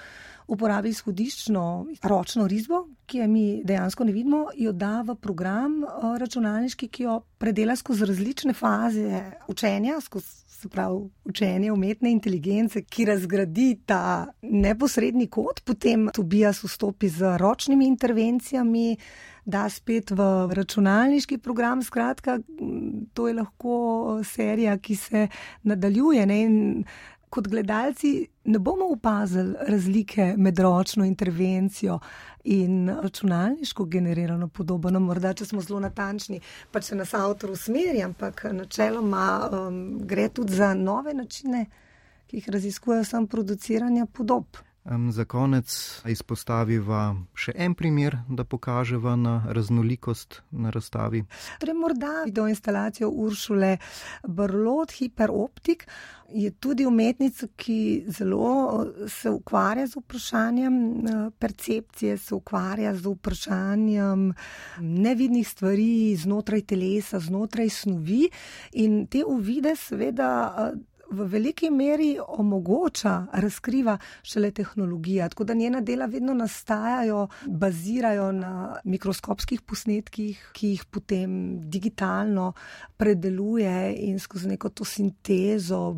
[0.47, 6.19] uporabi izhodiščno ročno risbo, ki jo mi dejansko ne vidimo, jo da v program uh,
[6.19, 13.05] računalniški, ki jo predela skozi različne faze učenja, skozi se pravi učenje umetne inteligence, ki
[13.05, 18.97] razgradi ta neposredni kod, potem Tobias vstopi z ročnimi intervencijami,
[19.45, 20.23] da spet v
[20.55, 21.83] računalniški program.
[21.83, 22.39] Skratka,
[23.15, 25.29] to je lahko serija, ki se
[25.63, 26.27] nadaljuje.
[26.27, 26.43] Ne?
[26.43, 26.85] In
[27.31, 31.99] kot gledalci ne bomo opazili razlike med ročno intervencijo
[32.45, 34.91] in računalniško generirano podobo.
[34.91, 36.41] No, morda, če smo zelo natančni,
[36.71, 41.67] pa če nas avtor usmeri, ampak načeloma um, gre tudi za nove načine,
[42.27, 44.59] ki jih raziskujejo sam produciranja podob.
[44.85, 45.69] Za konec
[46.09, 51.21] izpostaviva še en primer, da pokaževa na raznolikost na razstavi.
[51.61, 53.77] Torej, morda videoinstalacijo Uršule
[54.25, 55.85] Brlot, Hiperoptik,
[56.33, 64.33] je tudi umetnica, ki zelo se ukvarja z vprašanjem eh, percepcije, se ukvarja z vprašanjem
[64.81, 68.31] nevidnih stvari znotraj telesa, znotraj snovi
[68.73, 70.73] in te uvide seveda
[71.11, 75.29] v veliki meri omogoča, razkriva šele tehnologija.
[75.29, 82.53] Tako da njena dela vedno nastajajo, bazirajo na mikroskopskih posnetkih, ki jih potem digitalno
[82.97, 85.97] predeluje in skozi neko to sintezo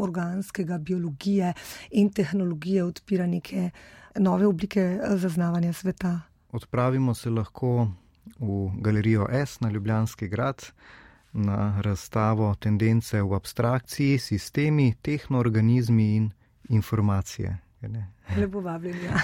[0.00, 1.52] organskega biologije
[1.90, 3.70] in tehnologije odpira neke
[4.18, 6.20] nove oblike eh, zaznavanja sveta.
[6.52, 7.88] Odpravimo se lahko
[8.38, 10.62] v galerijo S na Ljubljanski grad
[11.32, 16.30] na razstavo tendence v abstrakciji, sistemi, tehnoorganizmi in
[16.68, 17.58] informacije.
[18.36, 19.04] Lepo vabljeni.
[19.04, 19.20] Ja.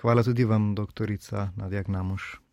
[0.00, 2.47] Hvala tudi vam, doktorica Nadja Gnamuš.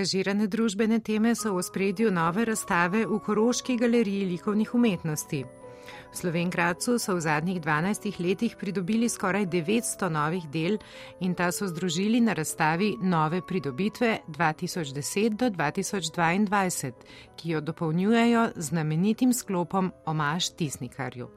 [0.00, 5.40] Angažirane družbene teme so v spredju nove razstave v Koroški galeriji likovnih umetnosti.
[5.44, 10.78] V Slovenkratu so v zadnjih 12 letih pridobili skoraj 900 novih del
[11.20, 16.92] in ta so združili na razstavi Nove pridobitve 2010 do 2022,
[17.36, 21.28] ki jo dopolnjujejo znamenitim sklopom Omaž Tisnikarju.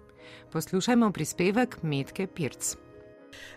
[0.56, 2.83] Poslušajmo prispevek Metke Pirc.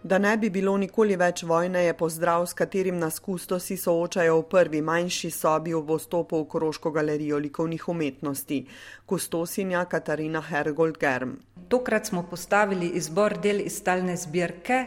[0.03, 4.45] Da ne bi bilo nikoli več vojne, je pozdrav, s katerim nas kustosi soočajo v
[4.51, 8.67] prvi manjši sobi v vstopu v Koroško galerijo likovnih umetnosti,
[9.07, 11.37] kustosinja Katarina Hergold-Germ.
[11.69, 14.87] Tokrat smo postavili izbor del iz stalne zbirke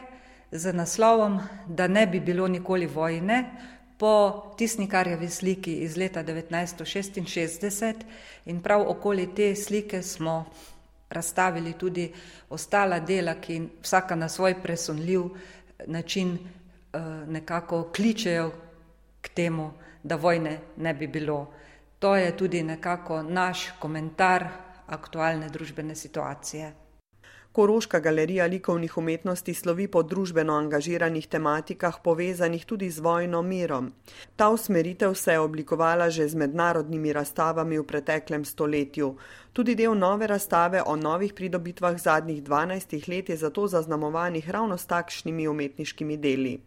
[0.51, 3.43] z naslovom Da ne bi bilo nikoli vojne.
[3.97, 7.93] Po tisnikarjevi sliki iz leta 1966
[8.45, 10.45] in prav okoli te slike smo
[11.09, 12.13] razstavili tudi
[12.49, 15.21] ostala dela, ki vsaka na svoj presunljiv
[15.87, 18.51] način eh, nekako kličejo
[19.21, 19.71] k temu,
[20.03, 21.53] da vojne ne bi bilo.
[21.99, 24.47] To je tudi nekako naš komentar
[24.87, 26.73] aktualne družbene situacije.
[27.59, 33.89] Koroška galerija likovnih umetnosti slovi po družbeno angažiranih tematikah povezanih tudi z vojno mirom.
[34.35, 39.11] Ta usmeritev se je oblikovala že z mednarodnimi razstavami v preteklem stoletju.
[39.53, 44.85] Tudi del nove razstave o novih pridobitvah zadnjih 12 let je zato zaznamovanih ravno s
[44.85, 46.59] takšnimi umetniškimi deli.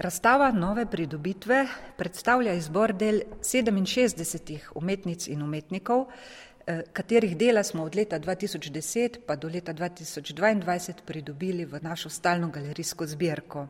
[0.00, 6.06] Razstava Nove pridobitve predstavlja izbor del 67 umetnic in umetnikov,
[6.92, 13.06] katerih dela smo od leta 2010 pa do leta 2022 pridobili v našo stalno galerijsko
[13.06, 13.66] zbirko.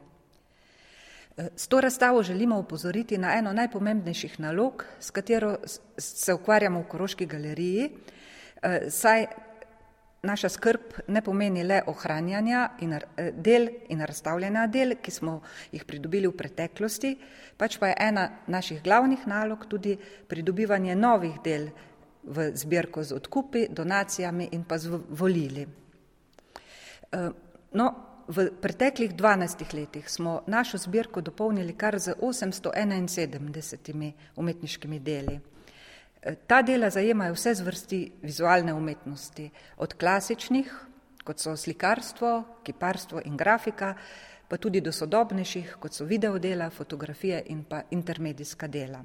[1.37, 5.59] Eh, s to razstavo želimo upozoriti na eno najpomembnejših nalog, s katero
[5.99, 7.91] se ukvarjamo v Koroški galeriji,
[8.63, 9.27] eh, saj
[10.23, 12.99] naša skrb ne pomeni le ohranjanja in
[13.33, 15.41] del in razstavljanja del, ki smo
[15.73, 17.17] jih pridobili v preteklosti,
[17.57, 19.97] pač pa je ena naših glavnih nalog tudi
[20.29, 21.71] pridobivanje novih del,
[22.31, 25.66] v zbirko z odkupi, donacijami in pa z volili.
[27.12, 27.31] Eh,
[27.73, 27.95] no,
[28.31, 35.40] v preteklih 12 letih smo našo zbirko dopolnili kar z 871 umetniškimi deli.
[36.23, 40.73] Eh, ta dela zajemajo vse zvrsti vizualne umetnosti, od klasičnih,
[41.25, 43.95] kot so slikarstvo, kiparstvo in grafika,
[44.49, 49.05] pa tudi do sodobnejših, kot so videodela, fotografije in pa intermedijska dela.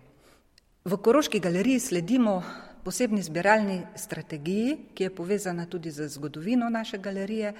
[0.86, 2.44] V Koroški galeriji sledimo
[2.86, 7.54] posebni zbiralni strategiji, ki je povezana tudi z zgodovino naše galerije,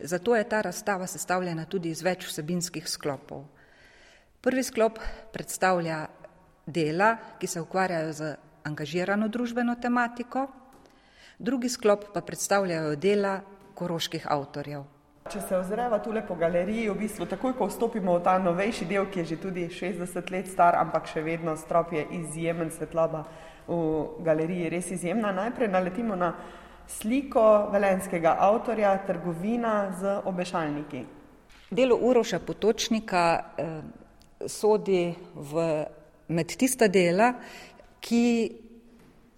[0.00, 3.44] zato je ta razstava sestavljena tudi iz več vsebinskih sklopov.
[4.40, 4.98] Prvi sklop
[5.32, 6.06] predstavlja
[6.66, 8.30] dela, ki se ukvarjajo z
[8.64, 10.46] angažirano družbeno tematiko,
[11.38, 13.40] drugi sklop pa predstavljajo dela
[13.74, 14.88] koroških avtorjev.
[15.30, 19.12] Če se ozreva tule po galeriji, v bistvu takoj, ko vstopimo v ta novejši del,
[19.12, 23.26] ki je že tudi 60 let star, ampak še vedno strop je izjemen svetloba
[23.68, 25.32] v galeriji, res izjemna.
[25.32, 26.34] Najprej naletimo na
[26.88, 31.04] sliko velenskega avtorja, trgovina z obešalniki.
[31.70, 33.80] Delo Uroša Potočnika eh,
[34.46, 35.68] sodi v,
[36.28, 37.32] med tista dela,
[38.00, 38.26] ki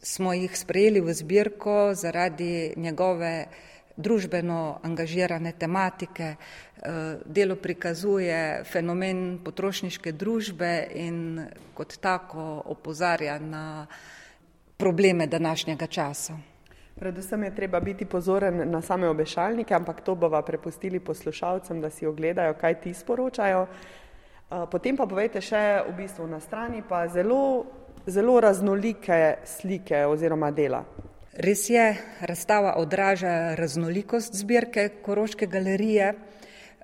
[0.02, 3.46] smo jih sprejeli v zbirko zaradi njegove
[3.96, 6.35] družbeno angažirane tematike.
[6.85, 11.38] Eh, delo prikazuje fenomen potrošniške družbe in
[11.75, 13.87] kot tako opozarja na
[14.77, 16.35] probleme današnjega časa.
[16.99, 22.07] Predvsem je treba biti pozoren na same obešalnike, ampak to bova prepustili poslušalcem, da si
[22.07, 23.62] ogledajo, kaj ti sporočajo.
[23.62, 27.64] Eh, potem pa povejte še v bistvu na strani pa zelo,
[28.07, 30.83] zelo raznolike slike oziroma dela.
[31.33, 36.14] Res je, razstava odraža raznolikost zbirke Koroške galerije.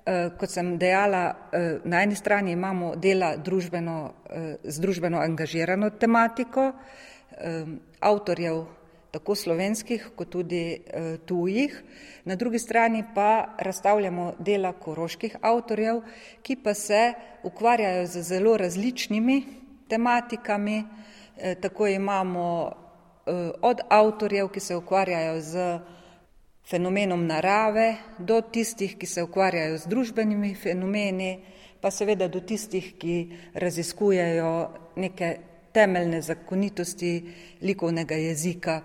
[0.09, 5.89] Eh, kot sem dejala, eh, na eni strani imamo dela družbeno, eh, z družbeno angažirano
[5.89, 6.71] tematiko,
[8.01, 8.65] avtorjev
[9.11, 10.81] tako slovenskih kot tudi
[11.25, 11.75] tujih,
[12.25, 16.01] na drugi strani pa razstavljamo dela koroških avtorjev,
[16.41, 19.43] ki pa se ukvarjajo z zelo različnimi
[19.87, 20.83] tematikami.
[21.61, 22.71] Tako imamo
[23.61, 25.79] od avtorjev, ki se ukvarjajo z
[26.65, 31.39] fenomenom narave, do tistih, ki se ukvarjajo z družbenimi fenomeni,
[31.81, 33.15] pa seveda do tistih, ki
[33.53, 34.51] raziskujejo
[34.95, 35.37] neke
[35.73, 37.13] temeljne zakonitosti
[37.61, 38.81] likovnega jezika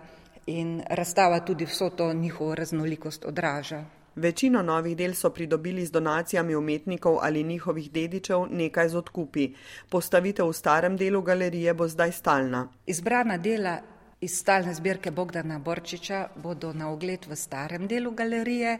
[0.46, 3.84] in razstava tudi vso to njihovo raznolikost odraža.
[4.16, 9.48] Večino novih del so pridobili z donacijami umetnikov ali njihovih dedičev, nekaj z odkupi.
[9.90, 12.68] Postavitev v starem delu galerije bo zdaj stalna.
[12.86, 13.80] Izbrana dela
[14.24, 18.78] iz stalne zbirke Bogdana Borčiča bodo na ogled v starem delu galerije.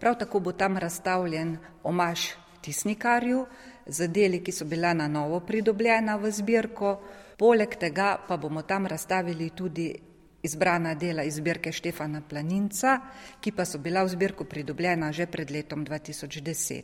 [0.00, 2.28] Prav tako bo tam razstavljen omaž
[2.62, 3.46] tisnikarju
[3.86, 7.00] z deli, ki so bila na novo pridobljena v zbirko.
[7.38, 9.94] Poleg tega pa bomo tam razstavili tudi
[10.42, 13.00] izbrana dela iz zbirke Štefana Planinca,
[13.40, 16.82] ki pa so bila v zbirko pridobljena že pred letom 2010.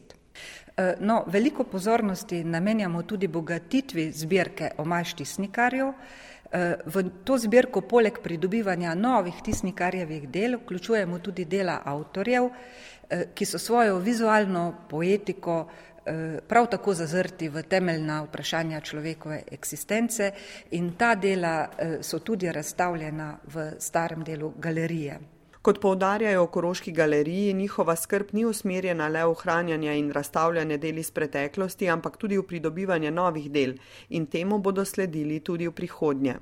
[0.77, 5.93] Eh, no, veliko pozornosti namenjamo tudi bogatitvi zbirke Omaš tisnikarjev.
[6.55, 12.47] Eh, v to zbirko poleg pridobivanja novih tisnikarjevih del vključujemo tudi dela avtorjev,
[13.11, 15.69] eh, ki so svojo vizualno poetiko
[16.49, 20.33] prav tako zazrti v temeljna vprašanja človekove eksistence
[20.71, 25.34] in ta dela so tudi razstavljena v starem delu galerije.
[25.65, 30.99] Kot poudarjajo v Koroški galeriji, njihova skrb ni usmerjena le v ohranjanje in razstavljanje del
[31.01, 33.73] iz preteklosti, ampak tudi v pridobivanje novih del
[34.11, 36.35] in temu bodo sledili tudi v prihodnje.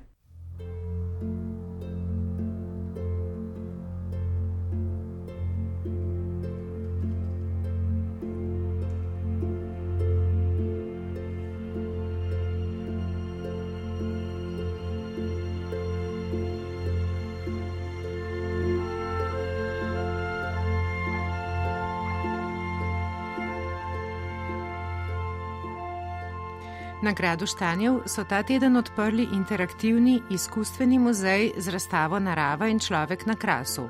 [27.03, 33.25] Na gradu Štanjev so ta teden odprli interaktivni izkustveni muzej z razstavo Narava in človek
[33.25, 33.89] na krasu.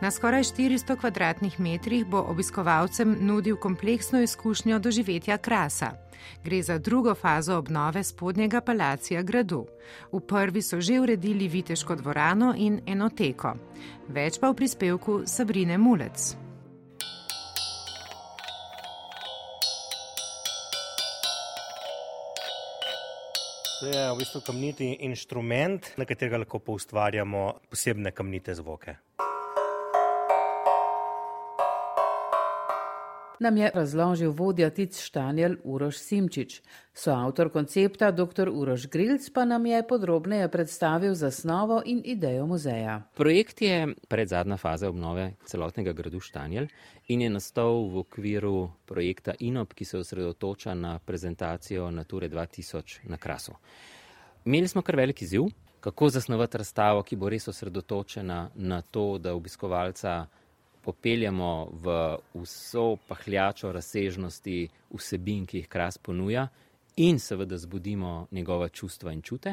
[0.00, 5.92] Na skoraj 400 kvadratnih metrih bo obiskovalcem nudil kompleksno izkušnjo doživetja krasa.
[6.44, 9.66] Gre za drugo fazo obnove spodnjega palacija gradu.
[10.12, 13.56] V prvi so že uredili viteško dvorano in enoteko.
[14.08, 16.47] Več pa v prispevku Sabrine Mulec.
[23.78, 28.96] To je v bistvu kamniti inštrument, na katerega lahko poustvarjamo posebne kamnite zvoke.
[33.40, 36.62] Nam je razložil vodja Tic Štanjel Uroš Simčič.
[36.94, 38.48] Soavtor koncepta dr.
[38.52, 43.02] Uroš Grilc pa nam je podrobneje predstavil zasnovo in idejo muzeja.
[43.14, 46.66] Projekt je predzadnja faza obnove celotnega gradu Štanjel
[47.08, 53.16] in je nastal v okviru projekta INOP, ki se osredotoča na prezentacijo Nature 2000 na
[53.16, 53.52] Krasu.
[54.44, 55.42] Imeli smo kar veliki ziv,
[55.80, 60.26] kako zasnovati razstavo, ki bo res osredotočena na to, da obiskovalca
[60.88, 61.94] popeljemo v
[62.34, 66.46] vso pahljačo razsežnosti vsebin, ki jih kras ponuja,
[66.96, 69.52] in seveda zbudimo njegova čustva in čute,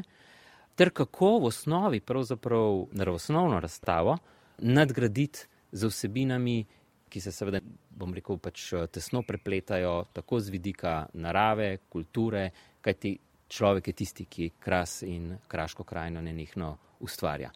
[0.76, 4.18] ter kako v osnovi, pravzaprav naravosnovno razstavo,
[4.58, 6.66] nadgraditi z vsebinami,
[7.10, 12.50] ki se seveda, bom rekel, pač tesno prepletajo tako z vidika narave, kulture,
[12.82, 13.18] kajti
[13.52, 17.52] človek je tisti, ki kras in kraško krajino nenehno ustvarja.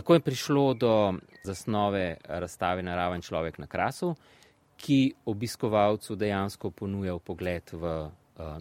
[0.00, 4.14] Tako je prišlo do zasnove razstave Naraven človek na krasu,
[4.76, 8.10] ki obiskovalcu dejansko ponuja pogled v uh,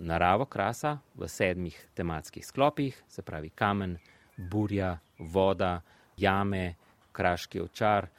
[0.03, 3.95] naravo krasa v sedmih tematskih sklopih, se pravi kamen,
[4.35, 5.79] burja, voda,
[6.17, 6.75] jame,
[7.11, 8.09] kraški očar,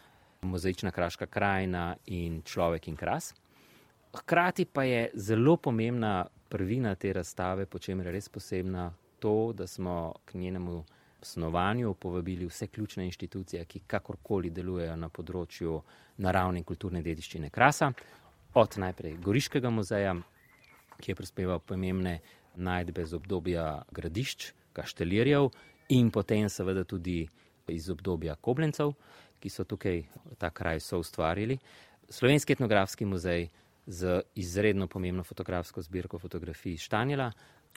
[0.40, 3.34] mozaična kraška krajina in človek in kras.
[4.16, 9.66] Hkrati pa je zelo pomembna prvina te razstave, po čemer je res posebna to, da
[9.66, 10.84] smo k njenemu
[11.22, 15.80] snovanju povabili vse ključne inštitucije, ki kakorkoli delujejo na področju
[16.18, 17.92] naravne in kulturne dediščine krasa,
[18.54, 20.14] od najprej Goriškega muzeja,
[21.00, 22.18] ki je prispeval pomembne
[22.56, 25.50] najdbe z obdobja gradišč, kaštelirjev
[25.94, 27.24] in potem seveda tudi
[27.70, 28.94] iz obdobja Koblencev,
[29.40, 30.02] ki so tukaj
[30.38, 31.58] ta kraj so ustvarili.
[32.10, 33.48] Slovenski etnografski muzej
[33.86, 37.30] z izredno pomembno fotografsko zbirko fotografij Štanjela,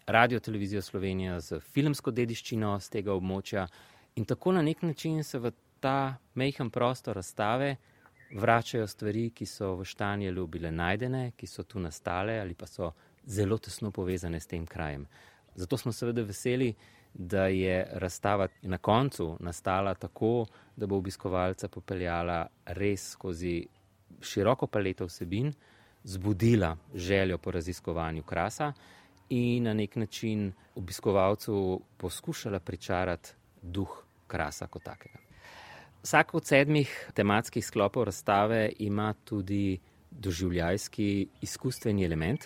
[0.06, 3.68] radio televizijo Slovenija z filmsko dediščino z tega območja
[4.16, 7.76] in tako na nek način se v ta mehen prostor razstave
[8.36, 12.92] vračajo stvari, ki so v Štanjelu bile najdene, ki so tu nastale ali pa so
[13.26, 15.06] zelo tesno povezane s tem krajem.
[15.56, 16.74] Zato smo seveda veseli,
[17.14, 20.46] da je razstava na koncu nastala tako,
[20.76, 23.68] da bo obiskovalca popeljala res skozi
[24.22, 25.54] široko paleto vsebin,
[26.04, 28.74] zbudila željo po raziskovanju krasa
[29.34, 33.30] in na nek način obiskovalcu poskušala pričarati
[33.62, 35.20] duh krasa kot takega.
[36.04, 39.80] Vsak od sedmih tematskih sklopov razstave ima tudi
[40.12, 42.46] doživljajski izkustveni element.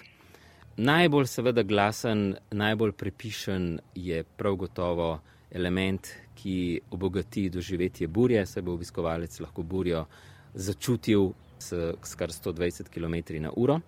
[0.77, 5.19] Najbolj seveda glasen, najbolj prepišen je prav gotovo
[5.51, 10.05] element, ki obogati doživetje burje, se bo obiskovalec lahko burjo
[10.53, 13.79] začutil s kar 120 km/h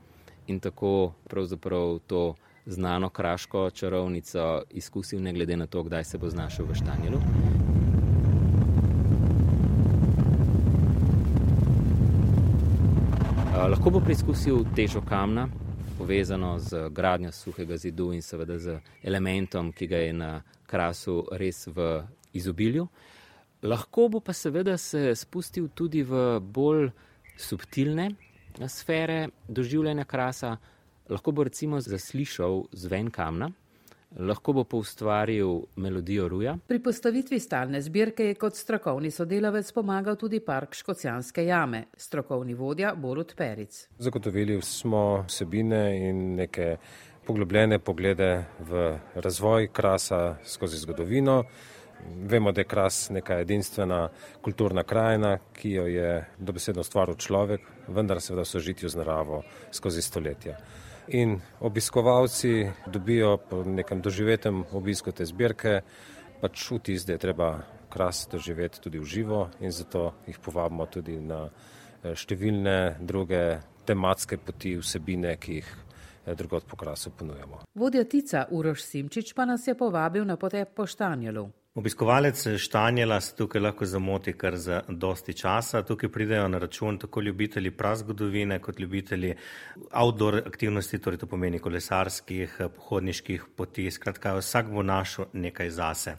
[0.47, 2.35] in tako pravzaprav to
[2.69, 7.19] znano kraško čarovnico izkusil, ne glede na to, kdaj se bo znašel v Štanjelu.
[13.69, 15.47] Lahko bo preizkusil težo kamna,
[15.97, 20.31] povezano z gradnjo suhega zidu in seveda z elementom, ki ga je na
[20.67, 22.03] krasu res v
[22.33, 22.87] izobilju.
[23.63, 26.91] Lahko bo pa seveda se spustil tudi v bolj
[27.37, 28.11] subtilne
[28.67, 30.57] sfere doživljanja krasa,
[31.09, 33.49] lahko bo recimo zaslišal zven kamna,
[34.17, 36.57] lahko bo poustvaril melodijo ruja.
[36.67, 42.95] Pri postavitvi stalne zbirke je kot strokovni sodelavec pomagal tudi park Škocijanske jame, strokovni vodja
[42.95, 43.87] Borut Peric.
[43.97, 46.77] Zagotovili smo vsebine in neke
[47.27, 51.43] poglobljene poglede v razvoj krasa skozi zgodovino.
[52.15, 54.09] Vemo, da je kras neka edinstvena
[54.41, 59.41] kulturna krajina, ki jo je dobesedno stvaril človek, vendar seveda v sožitju z naravo
[59.71, 60.55] skozi stoletja.
[61.11, 65.81] In obiskovalci dobijo po nekem doživetem obisku te zbirke
[66.41, 67.49] pač vtis, da je treba
[67.89, 73.41] kras doživeti tudi v živo in zato jih povabimo tudi na eh, številne druge
[73.85, 77.63] tematske poti vsebine, ki jih eh, drugot po krasu ponujamo.
[77.73, 81.49] Vodja Tica Uroš Simčič pa nas je povabil na potep po Štanjelu.
[81.79, 85.81] Obiskovalec Štanjela se tukaj lahko zamoti kar za dosti časa.
[85.83, 89.35] Tukaj pridejo na račun tako ljubitelji prazgodovine kot ljubitelji
[89.91, 93.91] outdoor aktivnosti, torej to pomeni kolesarskih, pohodniških poti.
[93.91, 96.17] Skratka, vsak bo našel nekaj zase.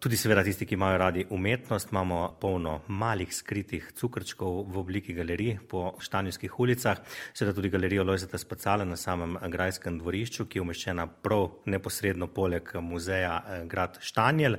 [0.00, 5.58] Tudi seveda tisti, ki imajo radi umetnost, imamo polno malih skritih cukrčkov v obliki galerij
[5.68, 6.98] po štanjskih ulicah,
[7.34, 12.72] seveda tudi galerijo Lojzeta Spacala na samem grajskem dvorišču, ki je umeščena prav neposredno poleg
[12.80, 14.58] muzeja eh, grad Štanjel.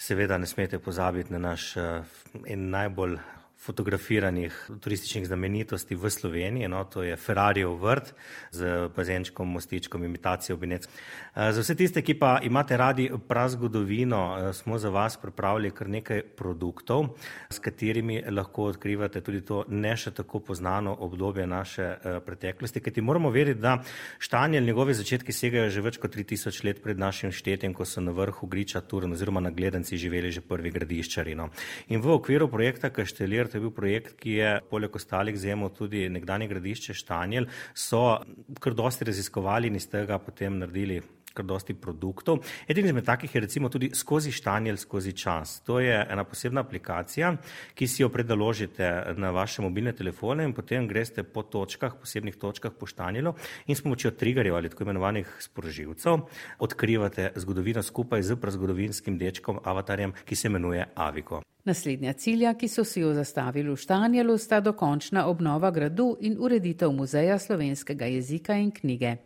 [0.00, 2.02] Seveda ne smete pozabiti na naš eh,
[2.46, 3.18] en najbolj
[3.60, 8.14] fotografiranih turističnih znamenitosti v Sloveniji, no, to je Ferrariov vrt
[8.50, 10.86] z bazenčkom, mostičkom, imitacijo binec.
[10.86, 15.88] Eh, za vse tiste, ki pa imate radi prazgodovino, eh, smo za vas pripravili kar
[15.88, 17.08] nekaj produktov,
[17.50, 23.00] s katerimi lahko odkrivate tudi to ne še tako poznano obdobje naše eh, preteklosti, kajti
[23.00, 23.82] moramo veriti, da
[24.18, 28.12] štanje njegove začetki segajo že več kot 3000 let pred našim štetjem, ko so na
[28.16, 31.34] vrhu Griča Turen oziroma na gledanci živeli že prvi gradiščari.
[31.34, 31.50] No.
[31.88, 36.06] In v okviru projekta Kaštelir to je bil projekt, ki je poleg ostalih zemal tudi
[36.08, 38.20] nekdanje gradišče Štanjel, so
[38.60, 41.00] kar dosti raziskovali in iz tega potem naredili
[41.34, 42.40] kar dosti produktov.
[42.68, 45.60] Eden izmed takih je recimo tudi skozi štanjel, skozi čas.
[45.66, 47.34] To je ena posebna aplikacija,
[47.74, 52.72] ki si jo predaložite na vaše mobilne telefone in potem greste po točkah, posebnih točkah
[52.72, 53.34] po štanjelu
[53.66, 56.18] in s pomočjo triggerjev ali tako imenovanih sporoživcev
[56.58, 61.42] odkrivate zgodovino skupaj z prazgodovinskim dečkom, avatarjem, ki se imenuje Aviko.
[61.64, 66.92] Naslednja cilja, ki so si jo zastavili v Štanjelu, sta dokončna obnova gradu in ureditev
[66.92, 69.16] muzeja slovenskega jezika in knjige.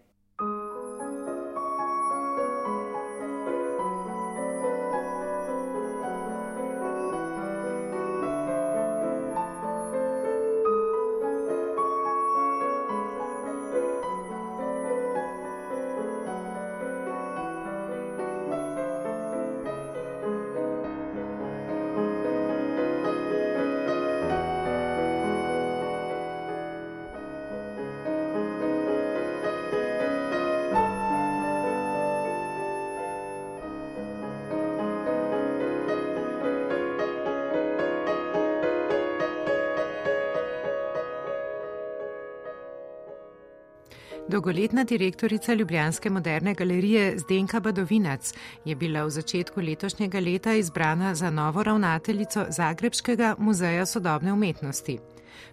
[44.35, 48.33] Dolgoletna direktorica Ljubljanske moderne galerije Zdenka Badovinac
[48.65, 54.99] je bila v začetku letošnjega leta izbrana za novo ravnateljico Zagrebskega muzeja sodobne umetnosti.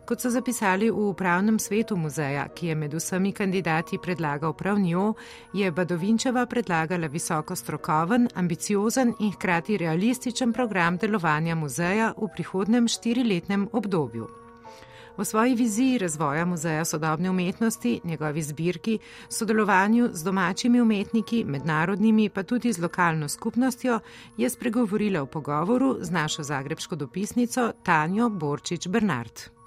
[0.05, 5.13] Kot so zapisali v upravnem svetu muzeja, ki je med vsemi kandidati predlagal prav njo,
[5.53, 13.69] je Badovinčeva predlagala visoko strokoven, ambiciozen in hkrati realističen program delovanja muzeja v prihodnem štiriletnem
[13.71, 14.40] obdobju.
[15.17, 18.99] V svoji viziji razvoja muzeja sodobne umetnosti, njegovi zbirki,
[19.29, 23.99] sodelovanju z domačimi umetniki, mednarodnimi pa tudi z lokalno skupnostjo,
[24.37, 29.60] je spregovorila v pogovoru z našo zagrebško dopisnico Tanjo Borčič Bernard.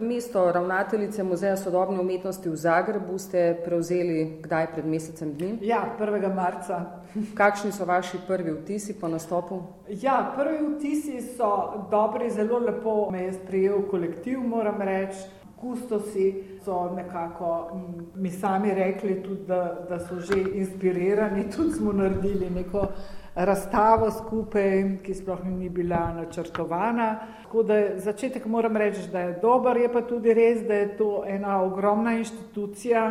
[0.00, 5.58] Mesto ravnateljice Muzeja sodobne umetnosti v Zagrebu ste prevzeli kdaj pred mesecem dni?
[5.66, 6.34] Ja, 1.
[6.34, 7.02] marca.
[7.34, 9.58] Kakšni so vaši prvi vtisi po nastopu?
[9.88, 15.18] Ja, prvi vtisi so dobri, zelo lepo me je sprejel kolektiv, moram reči.
[15.58, 17.70] Kustosi so nekako
[18.14, 22.86] mi sami rekli, tudi, da, da so že inspirirani, tudi smo naredili neko
[23.38, 27.18] razstavo skupaj, ki sploh ni bila načrtovana.
[27.42, 31.22] Tako da začetek moram reči, da je dober, je pa tudi res, da je to
[31.26, 33.04] ena ogromna inštitucija,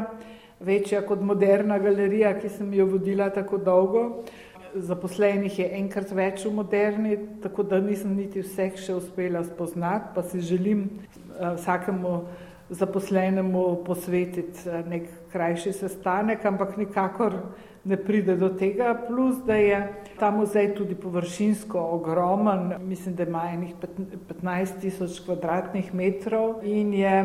[0.59, 4.03] večja kot moderna galerija, ki sem jo vodila tako dolgo.
[4.75, 10.25] Zaposlenih je enkrat več v moderni, tako da nisem niti vseh še uspela spoznati, pa
[10.27, 12.19] si želim eh, vsakemu
[12.69, 17.39] zaposlenemu posvetiti nek krajši sestanek, ampak nikakor
[17.87, 19.81] ne pride do tega, plus da je
[20.19, 23.75] ta muzej tudi površinsko ogromen, mislim, da ima enih
[24.43, 27.17] 15 tisoč kvadratnih metrov in je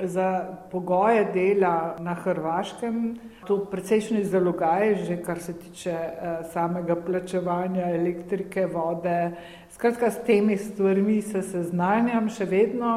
[0.00, 3.14] za pogoje dela na Hrvaškem
[3.46, 9.32] to precejšnji zalogaj, že kar se tiče eh, samega plačevanja elektrike, vode.
[9.70, 12.92] Skratka, s temi stvarmi se seznanjam še vedno,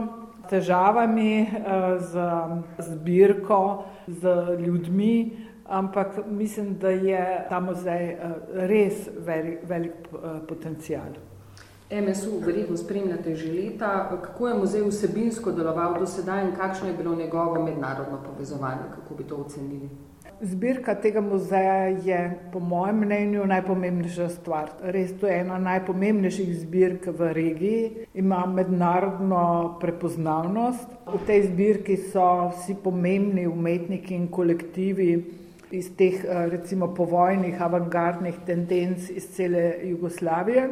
[0.49, 1.49] težavami eh,
[1.99, 2.29] z
[2.91, 5.15] zbirko, z ljudmi,
[5.65, 8.17] ampak mislim, da je ta muzej eh,
[8.53, 11.15] res velik, velik eh, potencial.
[11.91, 14.09] MSU verjetno spremljate že leta.
[14.23, 18.89] Kako je muzej vsebinsko deloval do sedaj in kakšno je bilo njegovo mednarodno povezovanje?
[18.95, 19.89] Kako bi to ocenili?
[20.41, 24.69] Zbirka tega muzeja je po mojem mnenju najpomembnejša stvar.
[24.81, 30.89] Res to je ena najpomembnejših zbirk v regiji, ima mednarodno prepoznavnost.
[31.07, 35.23] V tej zbirki so vsi pomembni umetniki in kolektivi,
[35.71, 40.69] iz teh eh, recimo povojnih avangardnih tendenc iz cele Jugoslavije.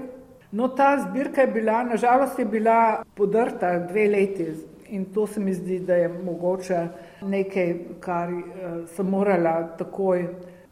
[0.51, 4.47] No, ta zbirka je bila, nažalost je bila podrta dve leti
[4.89, 6.87] in to se mi zdi, da je mogoče
[7.21, 8.43] nekaj, kar uh,
[8.95, 10.27] sem morala takoj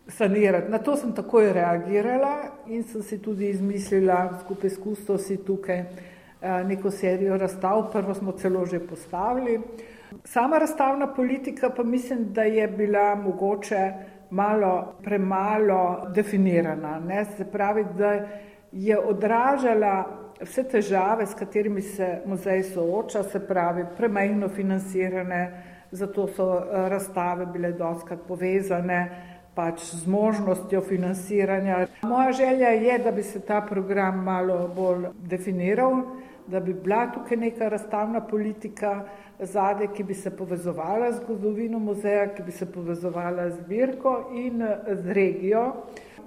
[0.07, 0.71] sanirati.
[0.71, 2.35] Na to sem takoj reagirala
[2.67, 8.31] in sem si tudi izmislila skupaj s kustosi tukaj uh, neko serijo razstav, prvo smo
[8.31, 9.57] celo že postavili.
[10.23, 13.91] Sama razstavna politika pa mislim, da je bila mogoče
[14.29, 16.99] malo premalo definirana.
[16.99, 17.25] Ne?
[17.25, 18.27] Se pravi, da
[18.71, 20.05] je odražala
[20.41, 27.45] vse težave, s katerimi se muzej sooča, se pravi, premajhno financirane, zato so eh, razstave
[27.45, 29.01] bile doskrat povezane
[29.55, 31.87] pač z možnostjo financiranja.
[32.03, 36.01] Moja želja je, da bi se ta program malo bolj definiral,
[36.47, 39.03] da bi bila tukaj neka razstavna politika,
[39.41, 44.63] zadje, ki bi se povezovala z zgodovino muzeja, ki bi se povezovala z zbirko in
[44.91, 45.73] z regijo.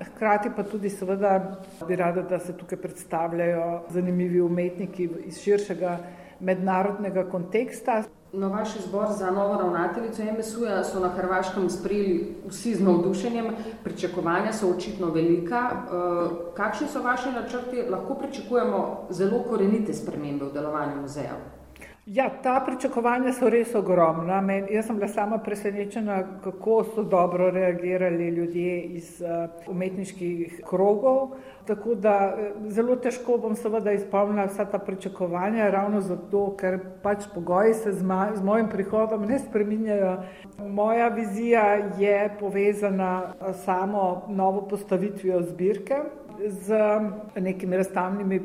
[0.00, 5.98] Hkrati pa tudi seveda bi rada, da se tukaj predstavljajo zanimivi umetniki iz širšega
[6.40, 8.02] mednarodnega konteksta.
[8.32, 13.46] No, vaš izbor za novo ravnateljico MSU-ja so na Hrvaškem sprejeli vsi z navdušenjem,
[13.84, 15.70] pričakovanja so očitno velika.
[15.70, 17.84] Eh, kakšni so vaši načrti?
[17.90, 21.38] Lahko pričakujemo zelo korenite spremembe v delovanju muzeja?
[22.06, 24.42] Ja, ta pričakovanja so res ogromna.
[24.44, 31.30] Men, jaz sem bila sama presenečena, kako so dobro reagirali ljudje iz uh, umetniških krogov.
[31.64, 37.24] Tako da eh, zelo težko bom seveda izpolnila vsa ta pričakovanja, ravno zato, ker pač
[37.34, 40.18] pogoji se z, ma, z mojim prihodom ne spreminjajo.
[40.58, 41.64] Moja vizija
[41.98, 46.02] je povezana eh, samo novo postavitvijo zbirke
[46.48, 46.76] z
[47.40, 48.42] nekimi razstavnimi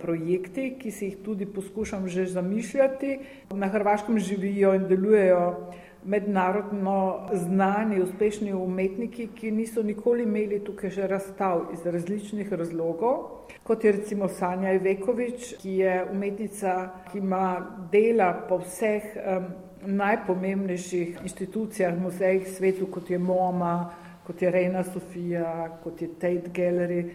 [0.00, 3.18] projekti, ki si jih tudi poskušam že zamišljati.
[3.54, 5.72] Na Hrvaškem živijo in delujejo
[6.04, 13.16] mednarodno znani, uspešni umetniki, ki niso nikoli imeli tukaj že razstav iz različnih razlogov,
[13.62, 19.44] kot je recimo Sanja Ivekovič, ki je umetnica, ki ima dela po vseh um,
[19.86, 23.90] najpomembnejših inštitucijah, muzejih svetu, kot je MoMA,
[24.26, 27.10] kot je Reina Sofija, kot je Tate Gallery.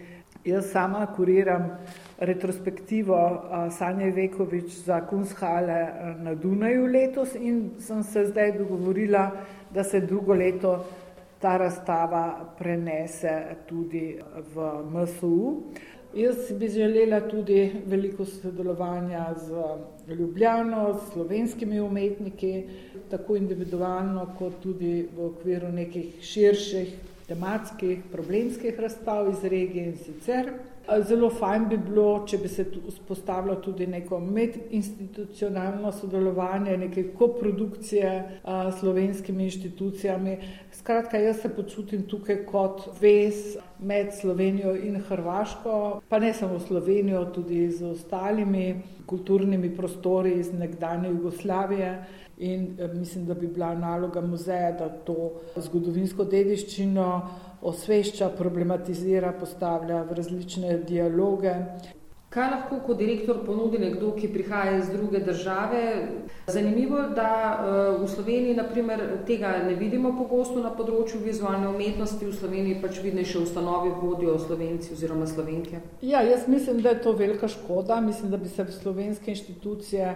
[0.45, 1.63] Jaz sama kuriram
[2.21, 3.17] retrospektivo
[3.77, 5.79] Sanje Vekovič za Kunshale
[6.21, 9.31] na Dunaju letos in sem se zdaj dogovorila,
[9.73, 10.85] da se drugo leto
[11.41, 13.33] ta razstava prenese
[13.67, 14.19] tudi
[14.53, 15.63] v MSU.
[16.13, 22.63] Jaz bi želela tudi veliko sodelovanja z Ljubljano, s slovenskimi umetniki,
[23.09, 26.95] tako individualno, kot tudi v okviru nekih širših
[27.27, 30.51] tematskih, problemskih razstav iz regije in sicer.
[31.07, 38.11] Zelo fajn bi bilo, če bi se vzpostavilo tudi neko medinstitucionalno sodelovanje, neke koprodukcije
[38.45, 40.37] s slovenskimi inštitucijami.
[40.71, 47.25] Skratka, jaz se počutim tukaj kot vez med Slovenijo in Hrvaško, pa ne samo Slovenijo,
[47.25, 52.05] tudi z ostalimi kulturnimi prostori iz nekdanje Jugoslavije.
[52.37, 57.09] In eh, mislim, da bi bila naloga muzeja, da to zgodovinsko dediščino
[57.61, 61.53] osvešča, problematizira, postavlja v različne dialoge.
[62.35, 65.81] Kaj lahko kot direktor ponudi nekdo, ki prihaja iz druge države?
[66.51, 72.27] Zanimivo je, da eh, v Sloveniji naprimer, tega ne vidimo pogosto na področju vizualne umetnosti,
[72.27, 75.79] v Sloveniji pač vidnejše ustanovi vodijo slovenci oziroma slovenke.
[76.01, 78.01] Ja, jaz mislim, da je to velika škoda.
[78.03, 80.11] Mislim, da bi se slovenske inštitucije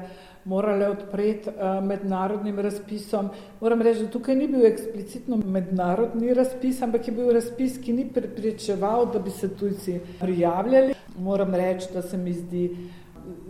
[0.49, 3.29] morale odpreti uh, mednarodnim razpisom.
[3.61, 8.07] Moram reči, da tukaj ni bil eksplicitno mednarodni razpis, ampak je bil razpis, ki ni
[8.13, 10.95] preprečeval, da bi se tujci prijavljali.
[11.19, 12.63] Moram reči, da se mi zdi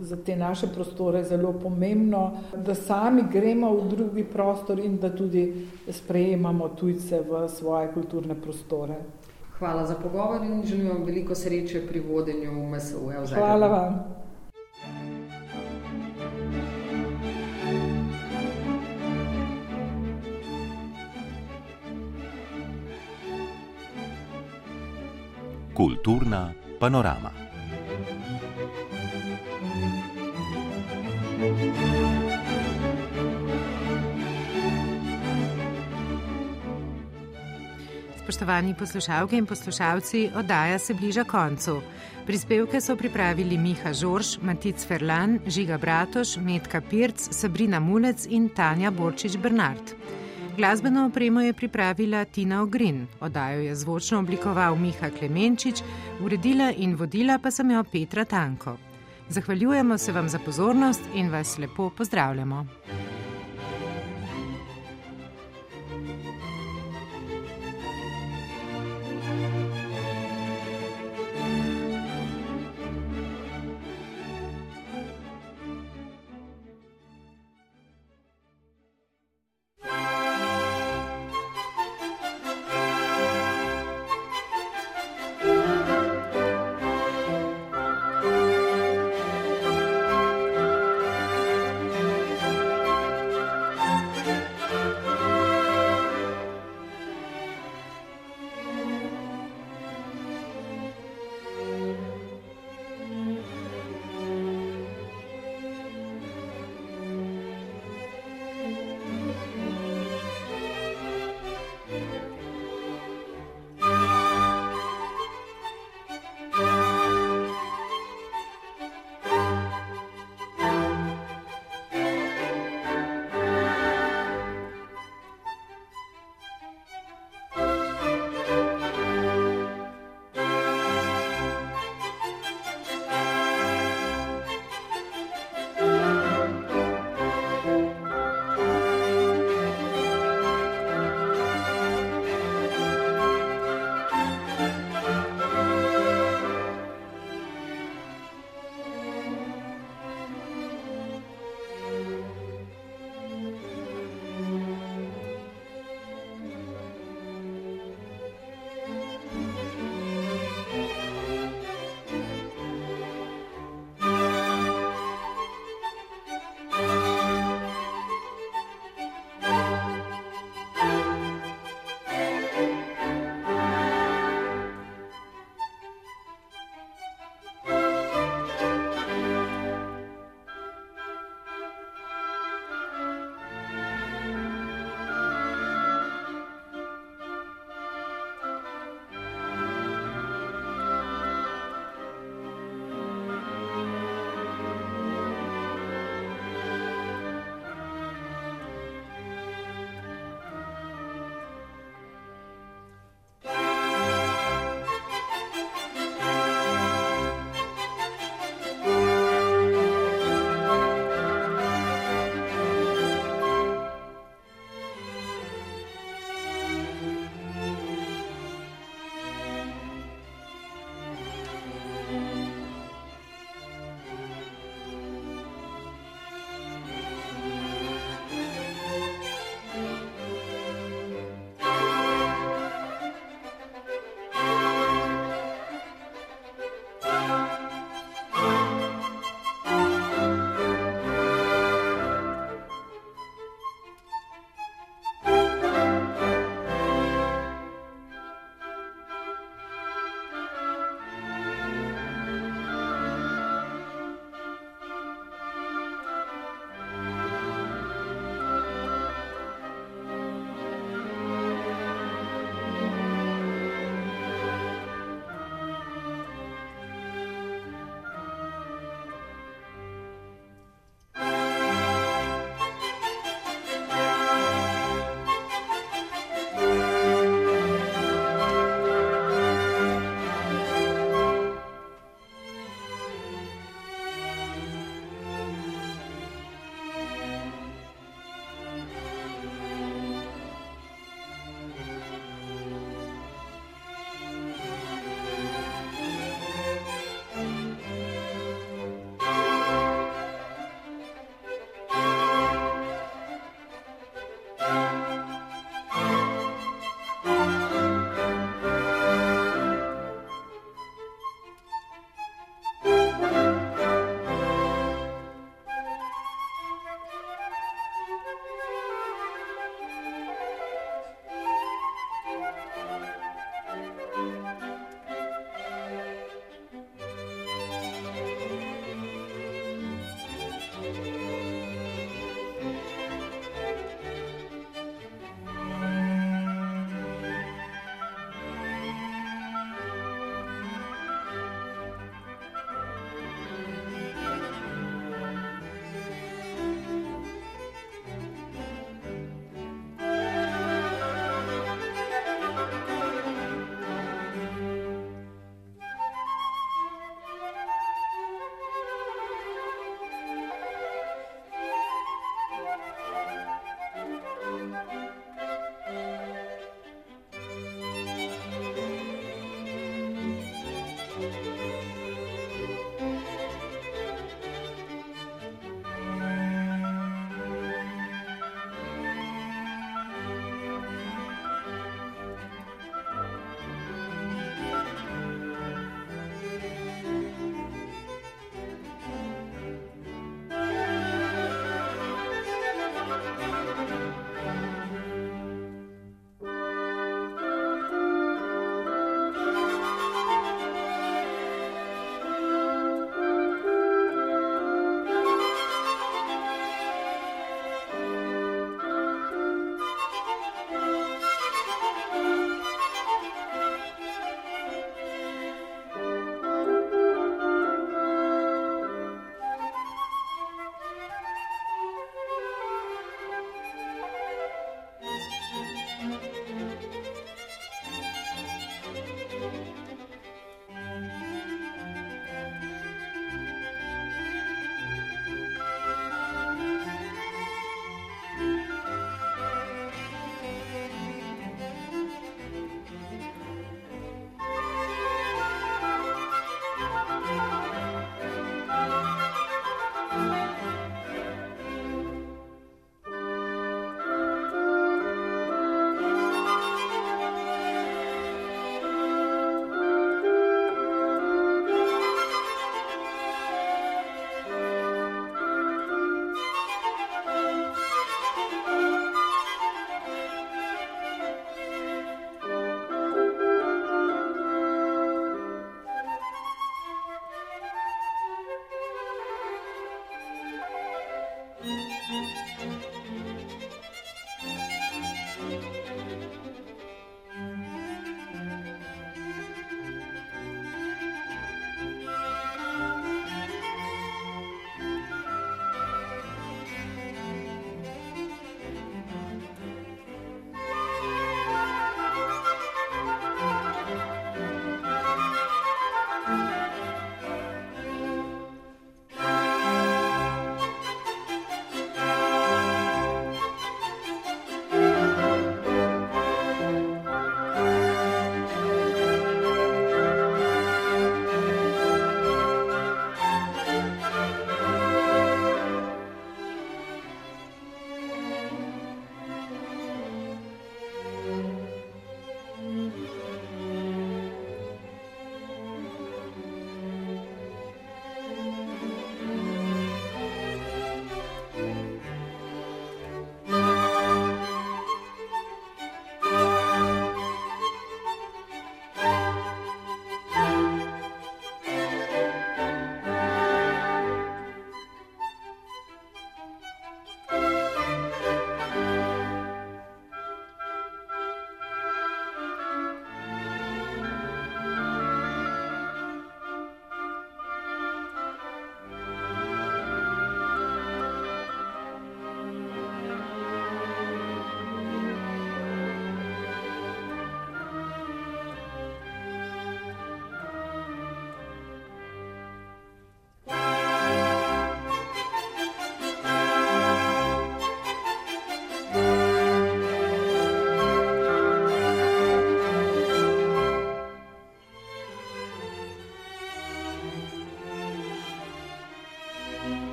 [0.00, 5.66] za te naše prostore zelo pomembno, da sami gremo v drugi prostor in da tudi
[5.88, 9.00] sprejemamo tujce v svoje kulturne prostore.
[9.58, 13.10] Hvala za pogovor in želim vam veliko sreče pri vodenju MSU.
[13.34, 14.20] Hvala vam.
[25.80, 27.30] Kulturna panorama.
[38.22, 41.80] Spoštovani poslušalke in poslušalci, oddaja se bliža koncu.
[42.26, 48.90] Prispevke so pripravili Miha Žorž, Matic Ferlan, Žiga Bratoš, Metka Pirc, Sabrina Mulec in Tanja
[48.90, 49.96] Borčič Bernard.
[50.56, 55.82] Glasbeno opremo je pripravila Tina Ogrin, oddajo je zvočno oblikoval Miha Klemenčič,
[56.20, 58.76] uredila in vodila pa sem jo Petra Tanko.
[59.28, 62.66] Zahvaljujemo se vam za pozornost in vas lepo pozdravljamo.